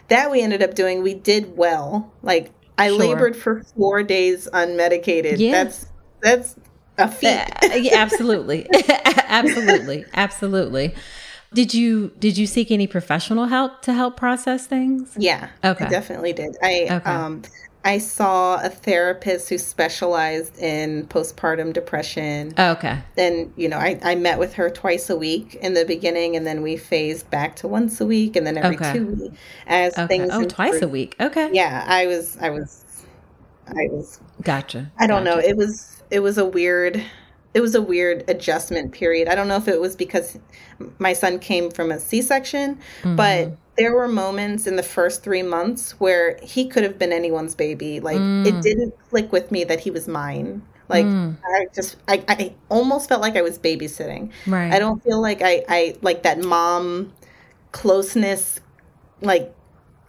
[0.07, 2.97] that we ended up doing we did well like i Sure.
[2.97, 5.51] labored for four days unmedicated Yeah.
[5.51, 5.85] that's
[6.21, 6.55] that's
[6.97, 8.67] a feat Uh, yeah, absolutely.
[9.29, 10.05] absolutely.
[10.13, 10.95] Absolutely.
[11.53, 15.15] Did you did you seek any professional help to help process things?
[15.17, 15.85] Yeah, Okay.
[15.85, 16.55] I definitely did.
[16.61, 17.09] I Okay.
[17.09, 17.41] um
[17.85, 22.53] I saw a therapist who specialized in postpartum depression.
[22.57, 22.99] Oh, okay.
[23.17, 26.45] And you know, I, I met with her twice a week in the beginning and
[26.45, 28.93] then we phased back to once a week and then every Okay.
[28.93, 30.07] two weeks as Okay.
[30.07, 31.15] things Oh, twice a week.
[31.21, 31.49] Okay.
[31.53, 32.83] Yeah, I was I was
[33.67, 34.91] I was Gotcha.
[34.97, 35.37] I don't know.
[35.37, 37.03] It was it was a weird
[37.53, 39.27] it was a weird adjustment period.
[39.27, 40.37] I don't know if it was because
[40.99, 43.57] my son came from a C-section, but Mhm.
[43.77, 47.99] there were moments in the first 3 months where he could have been anyone's baby.
[47.99, 48.45] Like Mm.
[48.45, 50.61] it didn't click with me that he was mine.
[50.89, 51.37] Like Mm.
[51.45, 54.29] I just I, I almost felt like I was babysitting.
[54.47, 54.73] right.
[54.73, 57.13] I don't feel like I I like that mom
[57.71, 58.59] closeness
[59.21, 59.53] like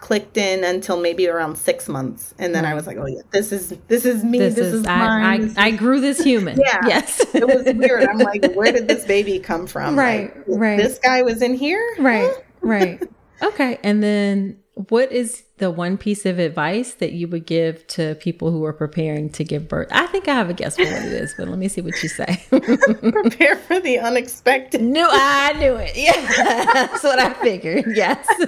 [0.00, 2.76] clicked in until maybe around six months and then i hmm.
[2.76, 5.40] was like oh yeah this is this is me this, this, is, is, I, mine
[5.42, 6.58] this I, I grew this human.
[6.70, 6.80] Yeah.
[6.86, 7.20] Yes.
[7.34, 10.76] it was weird i'm like where did this baby come from Right, Like, right.
[10.78, 12.32] this guy was in here right.
[12.60, 13.02] Right.
[13.42, 13.78] Okay.
[13.82, 18.50] And then what is the one piece of advice that you would give to people
[18.50, 19.88] who are preparing to give birth?
[19.92, 22.02] I think I have a guess for what it is, but let me see what
[22.02, 22.42] you say.
[22.50, 25.92] prepare for the unexpected no, I knew it.
[25.96, 26.12] Yeah.
[26.74, 27.84] That's what I figured.
[27.94, 28.26] Yes.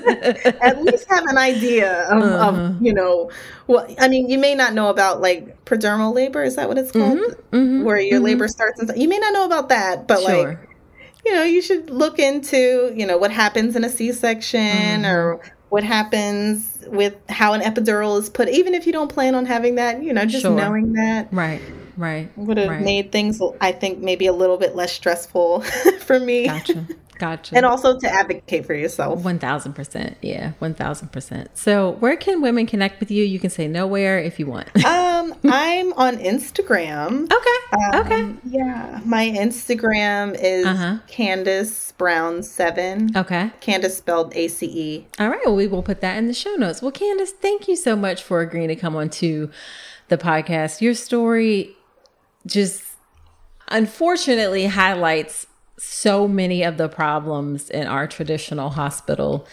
[0.60, 2.48] at least have an idea of, Uh-huh.
[2.48, 3.30] of you know
[3.68, 6.90] well i mean you may not know about like prodromal labor is that what it's
[6.90, 7.18] called
[7.52, 8.24] Mhm, where your mhm.
[8.24, 8.98] labor starts and stuff.
[9.00, 10.68] you may not know about that but like Sure.
[11.24, 15.06] You know, you should look into, you know, what happens in a C-section mm-hmm.
[15.06, 18.48] or what happens with how an epidural is put.
[18.48, 20.54] Even if you don't plan on having that, you know, just Sure.
[20.54, 21.60] knowing that Right.
[21.96, 22.30] Right.
[22.36, 22.82] would have right.
[22.82, 25.60] made things, I think, maybe a little bit less stressful
[26.00, 26.46] for me.
[26.46, 26.86] Gotcha.
[27.18, 27.56] Gotcha.
[27.56, 29.22] And also to advocate for yourself.
[29.24, 30.16] One thousand percent.
[30.22, 31.56] Yeah, one thousand percent.
[31.56, 33.22] So, where can women connect with you?
[33.24, 34.68] You can say nowhere if you want.
[35.22, 37.30] Um, I'm on Instagram.
[37.30, 37.96] okay.
[38.00, 38.22] okay.
[38.22, 40.98] Um, Yeah, my Instagram is Uh-huh.
[41.06, 43.16] Candace Brown Seven.
[43.16, 43.52] Okay.
[43.60, 45.06] Candace spelled A C E.
[45.20, 45.38] All right.
[45.46, 46.82] Well, we will put that in the show notes.
[46.82, 49.48] Well, Candace, thank you so much for agreeing to come on to
[50.08, 50.80] the podcast.
[50.80, 51.76] Your story
[52.44, 52.82] just
[53.68, 55.46] unfortunately highlights
[55.82, 59.46] so many of the problems in our traditional hospital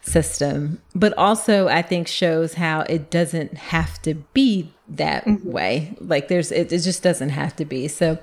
[0.00, 5.50] system, but also I think shows how it doesn't have to be that mm-hmm.
[5.50, 5.96] way.
[6.00, 7.88] Like there's, it, it just doesn't have to be.
[7.88, 8.18] So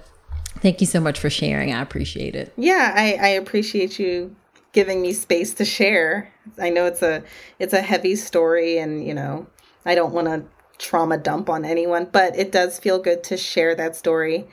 [0.59, 1.73] thank you so much for sharing.
[1.73, 2.53] I appreciate it.
[2.55, 4.35] Yeah, I, I appreciate you
[4.71, 6.31] giving me space to share.
[6.59, 7.23] I know it's a
[7.59, 9.47] it's a heavy story and you know,
[9.85, 10.45] I don't want to
[10.77, 14.47] trauma dump on anyone, but it does feel good to share that story.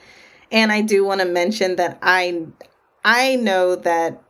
[0.51, 2.47] And I do want to mention that I
[3.07, 4.21] I know that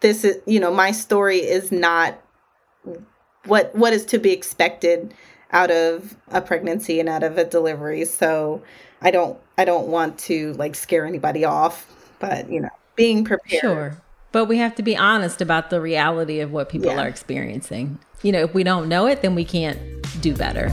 [0.00, 2.18] this is, you know, my story is not
[3.46, 5.12] what what is to be expected
[5.50, 8.04] out of a pregnancy and out of a delivery.
[8.04, 8.62] So
[9.02, 11.86] I don't I don't want to like scare anybody off,
[12.20, 13.60] but you know, being prepared.
[13.60, 13.96] Sure.
[14.30, 17.02] But we have to be honest about the reality of what people Yeah.
[17.02, 17.98] are experiencing.
[18.22, 19.78] You know, if we don't know it, then we can't
[20.20, 20.68] do better.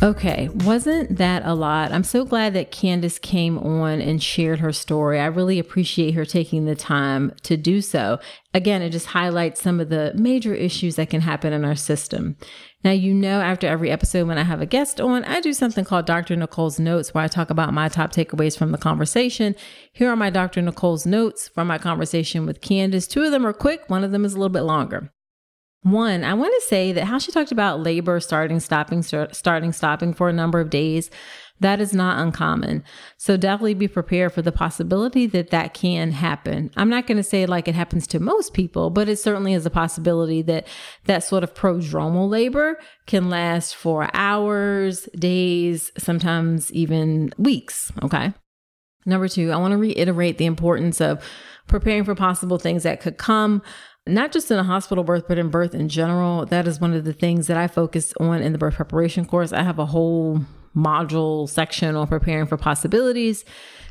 [0.00, 1.90] Okay, wasn't that a lot?
[1.90, 5.18] I'm so glad that Candace came on and shared her story.
[5.18, 8.20] I really appreciate her taking the time to do so.
[8.54, 12.36] Again, it just highlights some of the major issues that can happen in our system.
[12.84, 15.84] Now, you know, after every episode, when I have a guest on, I do something
[15.84, 16.36] called Dr.
[16.36, 19.56] Nicole's Notes, where I talk about my top takeaways from the conversation.
[19.92, 20.62] Here are my Dr.
[20.62, 23.08] Nicole's notes from my conversation with Candace.
[23.08, 25.12] Two of them are quick, one of them is a little bit longer.
[25.82, 29.72] One, I want to say that how she talked about labor starting, stopping, start, starting,
[29.72, 31.08] stopping for a number of days,
[31.60, 32.84] that is not uncommon.
[33.16, 36.70] So definitely be prepared for the possibility that that can happen.
[36.76, 39.66] I'm not going to say like it happens to most people, but it certainly is
[39.66, 40.66] a possibility that
[41.04, 47.92] that sort of prodromal labor can last for hours, days, sometimes even weeks.
[48.02, 48.32] Okay.
[49.06, 51.24] Number two, I want to reiterate the importance of
[51.66, 53.62] preparing for possible things that could come,
[54.08, 56.46] not just in a hospital birth, but in birth in general.
[56.46, 59.52] That is one of the things that I focus on in the birth preparation course.
[59.52, 60.40] I have a whole
[60.76, 63.44] module section on preparing for possibilities.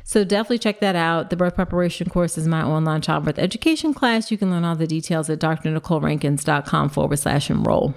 [0.04, 1.28] So definitely check that out.
[1.28, 4.30] The birth preparation course is my online childbirth education class.
[4.30, 7.94] You can learn all the details at drnicolerankins.com forward slash enroll.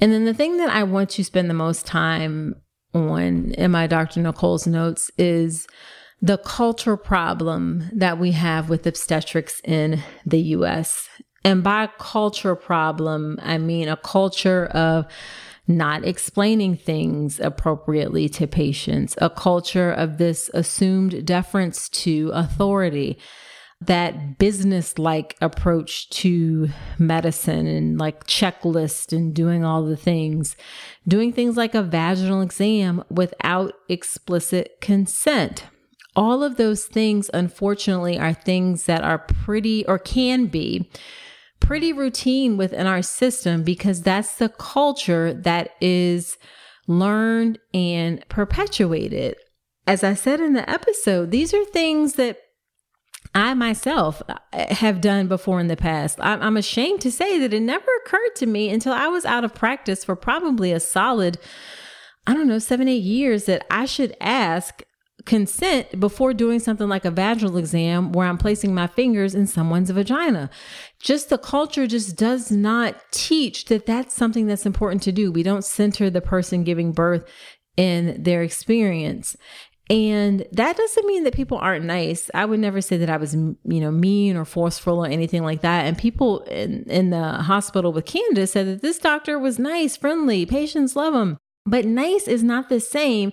[0.00, 2.56] And then the thing that I want to spend the most time
[2.92, 4.20] on in my Dr.
[4.20, 5.66] Nicole's notes is
[6.24, 11.06] the culture problem that we have with obstetrics in the US.
[11.44, 15.04] And by culture problem, I mean a culture of
[15.68, 23.18] not explaining things appropriately to patients, a culture of this assumed deference to authority,
[23.82, 30.56] that business like approach to medicine and like checklist and doing all the things,
[31.06, 35.64] doing things like a vaginal exam without explicit consent.
[36.16, 40.90] All of those things, unfortunately, are things that are pretty or can be
[41.60, 46.36] pretty routine within our system because that's the culture that is
[46.86, 49.36] learned and perpetuated.
[49.86, 52.38] As I said in the episode, these are things that
[53.34, 54.36] I myself uh,
[54.74, 56.18] have done before in the past.
[56.20, 59.54] I'm ashamed to say that it never occurred to me until I was out of
[59.54, 61.38] practice for probably a solid,
[62.26, 64.82] I don't know, seven, eight years that I should ask
[65.24, 69.90] consent before doing something like a vaginal exam where I'm placing my fingers in someone's
[69.90, 70.50] vagina.
[71.00, 75.32] Just the culture just does not teach that that's something that's important to do.
[75.32, 77.24] We don't center the person giving birth
[77.76, 79.36] in their experience.
[79.90, 82.30] And that doesn't mean that people aren't nice.
[82.32, 85.60] I would never say that I was, you know, mean or forceful or anything like
[85.60, 85.84] that.
[85.84, 90.46] And people in, in the hospital with Candace said that this doctor was nice, friendly,
[90.46, 91.36] patients love him.
[91.66, 93.32] But nice is not the same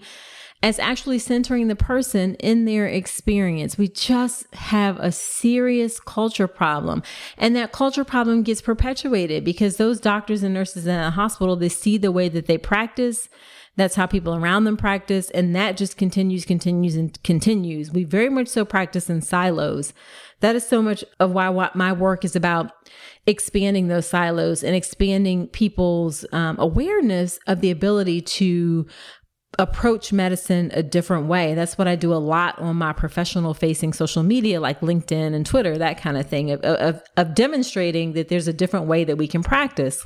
[0.64, 3.78] as actually centering the person in their experience.
[3.78, 7.02] We just have a serious culture problem.
[7.38, 11.70] And that culture problem gets perpetuated because those doctors and nurses in a hospital, they
[11.70, 13.28] see the way that they practice.
[13.76, 15.32] That's how people around them practice.
[15.32, 17.90] And that just continues, continues, and continues.
[17.92, 19.94] We very much so practice in silos.
[20.42, 22.72] That is so much of why what my work is about
[23.28, 28.88] expanding those silos and expanding people's um, awareness of the ability to
[29.60, 31.54] approach medicine a different way.
[31.54, 35.46] That's what I do a lot on my professional facing social media, like LinkedIn and
[35.46, 39.18] Twitter, that kind of thing, of, of, of demonstrating that there's a different way that
[39.18, 40.06] we can practice.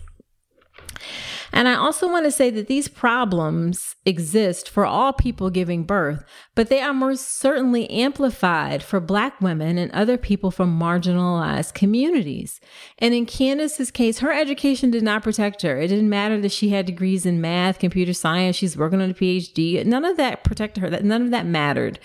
[1.55, 6.21] And I also want to say that these problems exist for all people giving birth,
[6.53, 12.59] but they are most certainly amplified for Black women and other people from marginalized communities.
[12.99, 15.79] And in Candace's case, her education did not protect her.
[15.79, 19.13] It didn't matter that she had degrees in math, computer science, she's working on a
[19.13, 19.85] PhD.
[19.85, 20.89] None of that protected her.
[20.89, 21.99] None of that mattered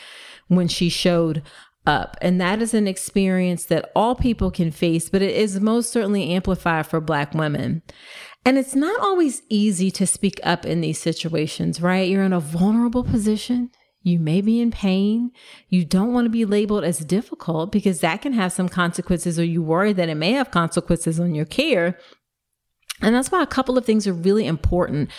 [0.47, 1.43] when she showed
[1.87, 2.17] up.
[2.21, 6.31] And that is an experience that all people can face, but it is most certainly
[6.31, 7.83] amplified for Black women.
[8.45, 12.09] And it's not always easy to speak up in these situations, right?
[12.09, 13.71] You're in a vulnerable position.
[14.03, 15.31] You may be in pain.
[15.69, 19.45] You don't want to be labeled as difficult because that can have some consequences, or
[19.45, 21.99] you worry that it may have consequences on your care.
[23.03, 25.11] And that's why a couple of things are really important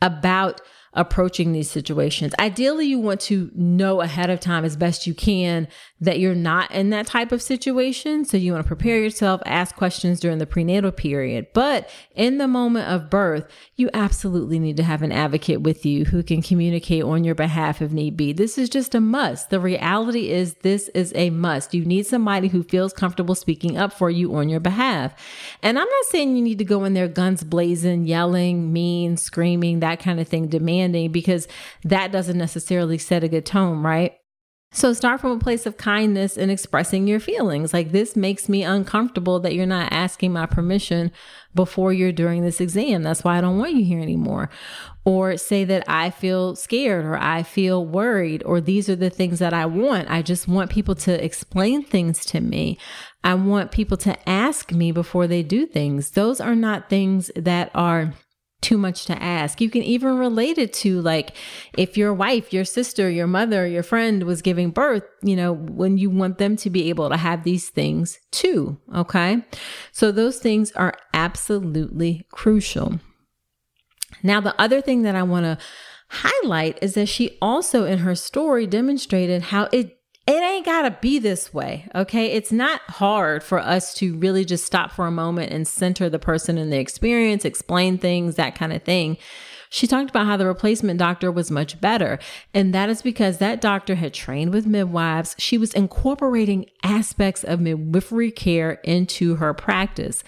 [0.00, 0.60] about
[0.92, 2.32] approaching these situations.
[2.38, 5.68] Ideally, you want to know ahead of time as best you can
[6.00, 8.24] that you're not in that type of situation.
[8.24, 11.48] So you want to prepare yourself, ask questions during the prenatal period.
[11.52, 16.04] But in the moment of birth, you absolutely need to have an advocate with you
[16.04, 18.32] who can communicate on your behalf if need be.
[18.32, 19.50] This is just a must.
[19.50, 21.74] The reality is this is a must.
[21.74, 25.14] You need somebody who feels comfortable speaking up for you on your behalf.
[25.62, 29.80] And I'm not saying you need to go in there guns blazing, yelling, mean, screaming,
[29.80, 31.48] that kind of thing, demanding, because
[31.84, 34.17] that doesn't necessarily set a good tone, right?
[34.70, 37.72] So start from a place of kindness and expressing your feelings.
[37.72, 41.10] Like this makes me uncomfortable that you're not asking my permission
[41.54, 43.02] before you're during this exam.
[43.02, 44.50] That's why I don't want you here anymore.
[45.06, 49.38] Or say that I feel scared or I feel worried or these are the things
[49.38, 50.10] that I want.
[50.10, 52.78] I just want people to explain things to me.
[53.24, 56.10] I want people to ask me before they do things.
[56.10, 58.12] Those are not things that are
[58.60, 59.60] too much to ask.
[59.60, 61.36] You can even relate it to like
[61.76, 65.96] if your wife, your sister, your mother, your friend was giving birth, you know, when
[65.96, 68.78] you want them to be able to have these things too.
[68.94, 69.44] Okay.
[69.92, 72.98] So those things are absolutely crucial.
[74.22, 75.58] Now, the other thing that I want to
[76.10, 79.97] highlight is that she also in her story demonstrated how it
[80.28, 81.88] it ain't got to be this way.
[81.94, 82.32] Okay.
[82.32, 86.18] It's not hard for us to really just stop for a moment and center the
[86.18, 89.16] person in the experience, explain things, that kind of thing.
[89.70, 92.18] She talked about how the replacement doctor was much better.
[92.52, 95.34] And that is because that doctor had trained with midwives.
[95.38, 100.22] She was incorporating aspects of midwifery care into her practice.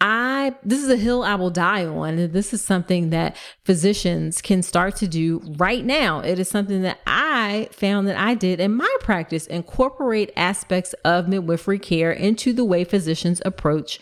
[0.00, 2.32] I this is a hill I will die on.
[2.32, 6.20] This is something that physicians can start to do right now.
[6.20, 11.28] It is something that I found that I did in my practice incorporate aspects of
[11.28, 14.00] midwifery care into the way physicians approach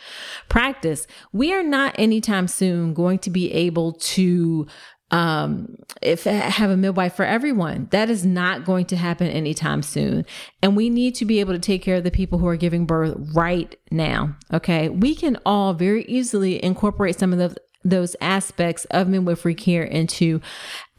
[0.49, 1.07] practice.
[1.33, 4.66] We are not anytime soon going to be able to
[5.10, 10.26] um if have a midwife for everyone that is not going to happen anytime soon.
[10.62, 12.85] And we need to be able to take care of the people who are giving
[12.86, 14.89] birth right now okay?
[14.89, 20.40] We can all very easily incorporate some of the, those aspects of midwifery care into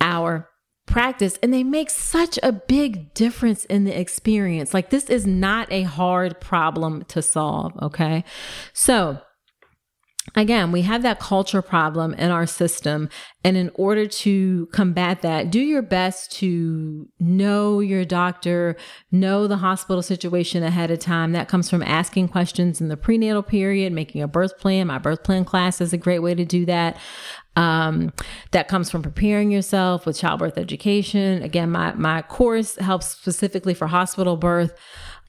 [0.01, 0.49] our
[0.85, 1.37] practice.
[1.43, 4.73] And they make such a big difference in the experience.
[4.73, 8.23] Like this is not a hard problem to solve okay?
[8.73, 9.21] So
[10.35, 13.09] again, we have that culture problem in our system.
[13.43, 18.75] And in order to combat that, do your best to know your doctor,
[19.11, 21.31] know the hospital situation ahead of time.
[21.31, 24.87] That comes from asking questions in the prenatal period, making a birth plan.
[24.87, 26.97] My birth plan class is a great way to do that.
[27.55, 28.13] Um,
[28.51, 31.41] that comes from preparing yourself with childbirth education.
[31.43, 34.73] Again, my, my course helps specifically for hospital birth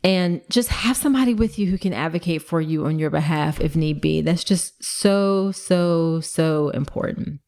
[0.03, 3.77] and just have somebody with you who can advocate for you on your behalf if
[3.77, 4.23] need be.
[4.23, 7.41] That's just so, so, so important.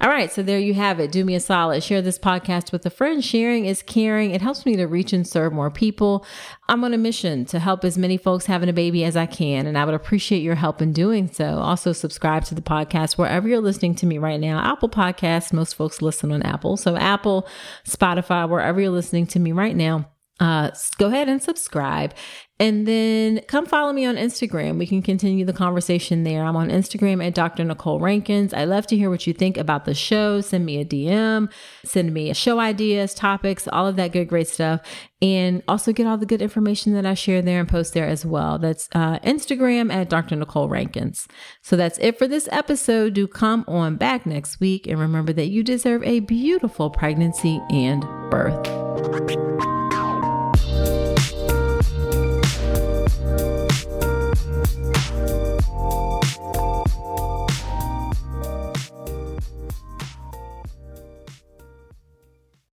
[0.00, 0.30] All right.
[0.30, 1.10] So there you have it.
[1.10, 1.82] Do me a solid.
[1.82, 3.24] Share this podcast with a friend.
[3.24, 4.30] Sharing is caring.
[4.30, 6.24] It helps me to reach and serve more people.
[6.68, 9.66] I'm on a mission to help as many folks having a baby as I can,
[9.66, 11.58] and I would appreciate your help in doing so.
[11.58, 14.60] Also, subscribe to the podcast wherever you're listening to me right now.
[14.60, 16.76] Apple Podcasts, most folks listen on Apple.
[16.76, 17.48] So, Apple,
[17.86, 20.10] Spotify, wherever you're listening to me right now
[20.40, 22.14] uh, go ahead and subscribe.
[22.60, 24.78] And then come follow me on Instagram.
[24.78, 26.44] We can continue the conversation there.
[26.44, 27.62] I'm on Instagram at Dr.
[27.62, 28.52] Nicole Rankins.
[28.52, 30.40] I love to hear what you think about the show.
[30.40, 31.52] Send me a DM,
[31.84, 34.80] send me show ideas, topics, all of that good, great stuff.
[35.22, 38.26] And also get all the good information that I share there and post there as
[38.26, 38.58] well.
[38.58, 40.34] That's uh, Instagram at Dr.
[40.34, 41.28] Nicole Rankins.
[41.62, 43.14] So that's it for this episode.
[43.14, 44.88] Do come on back next week.
[44.88, 49.77] And remember that you deserve a beautiful pregnancy and birth.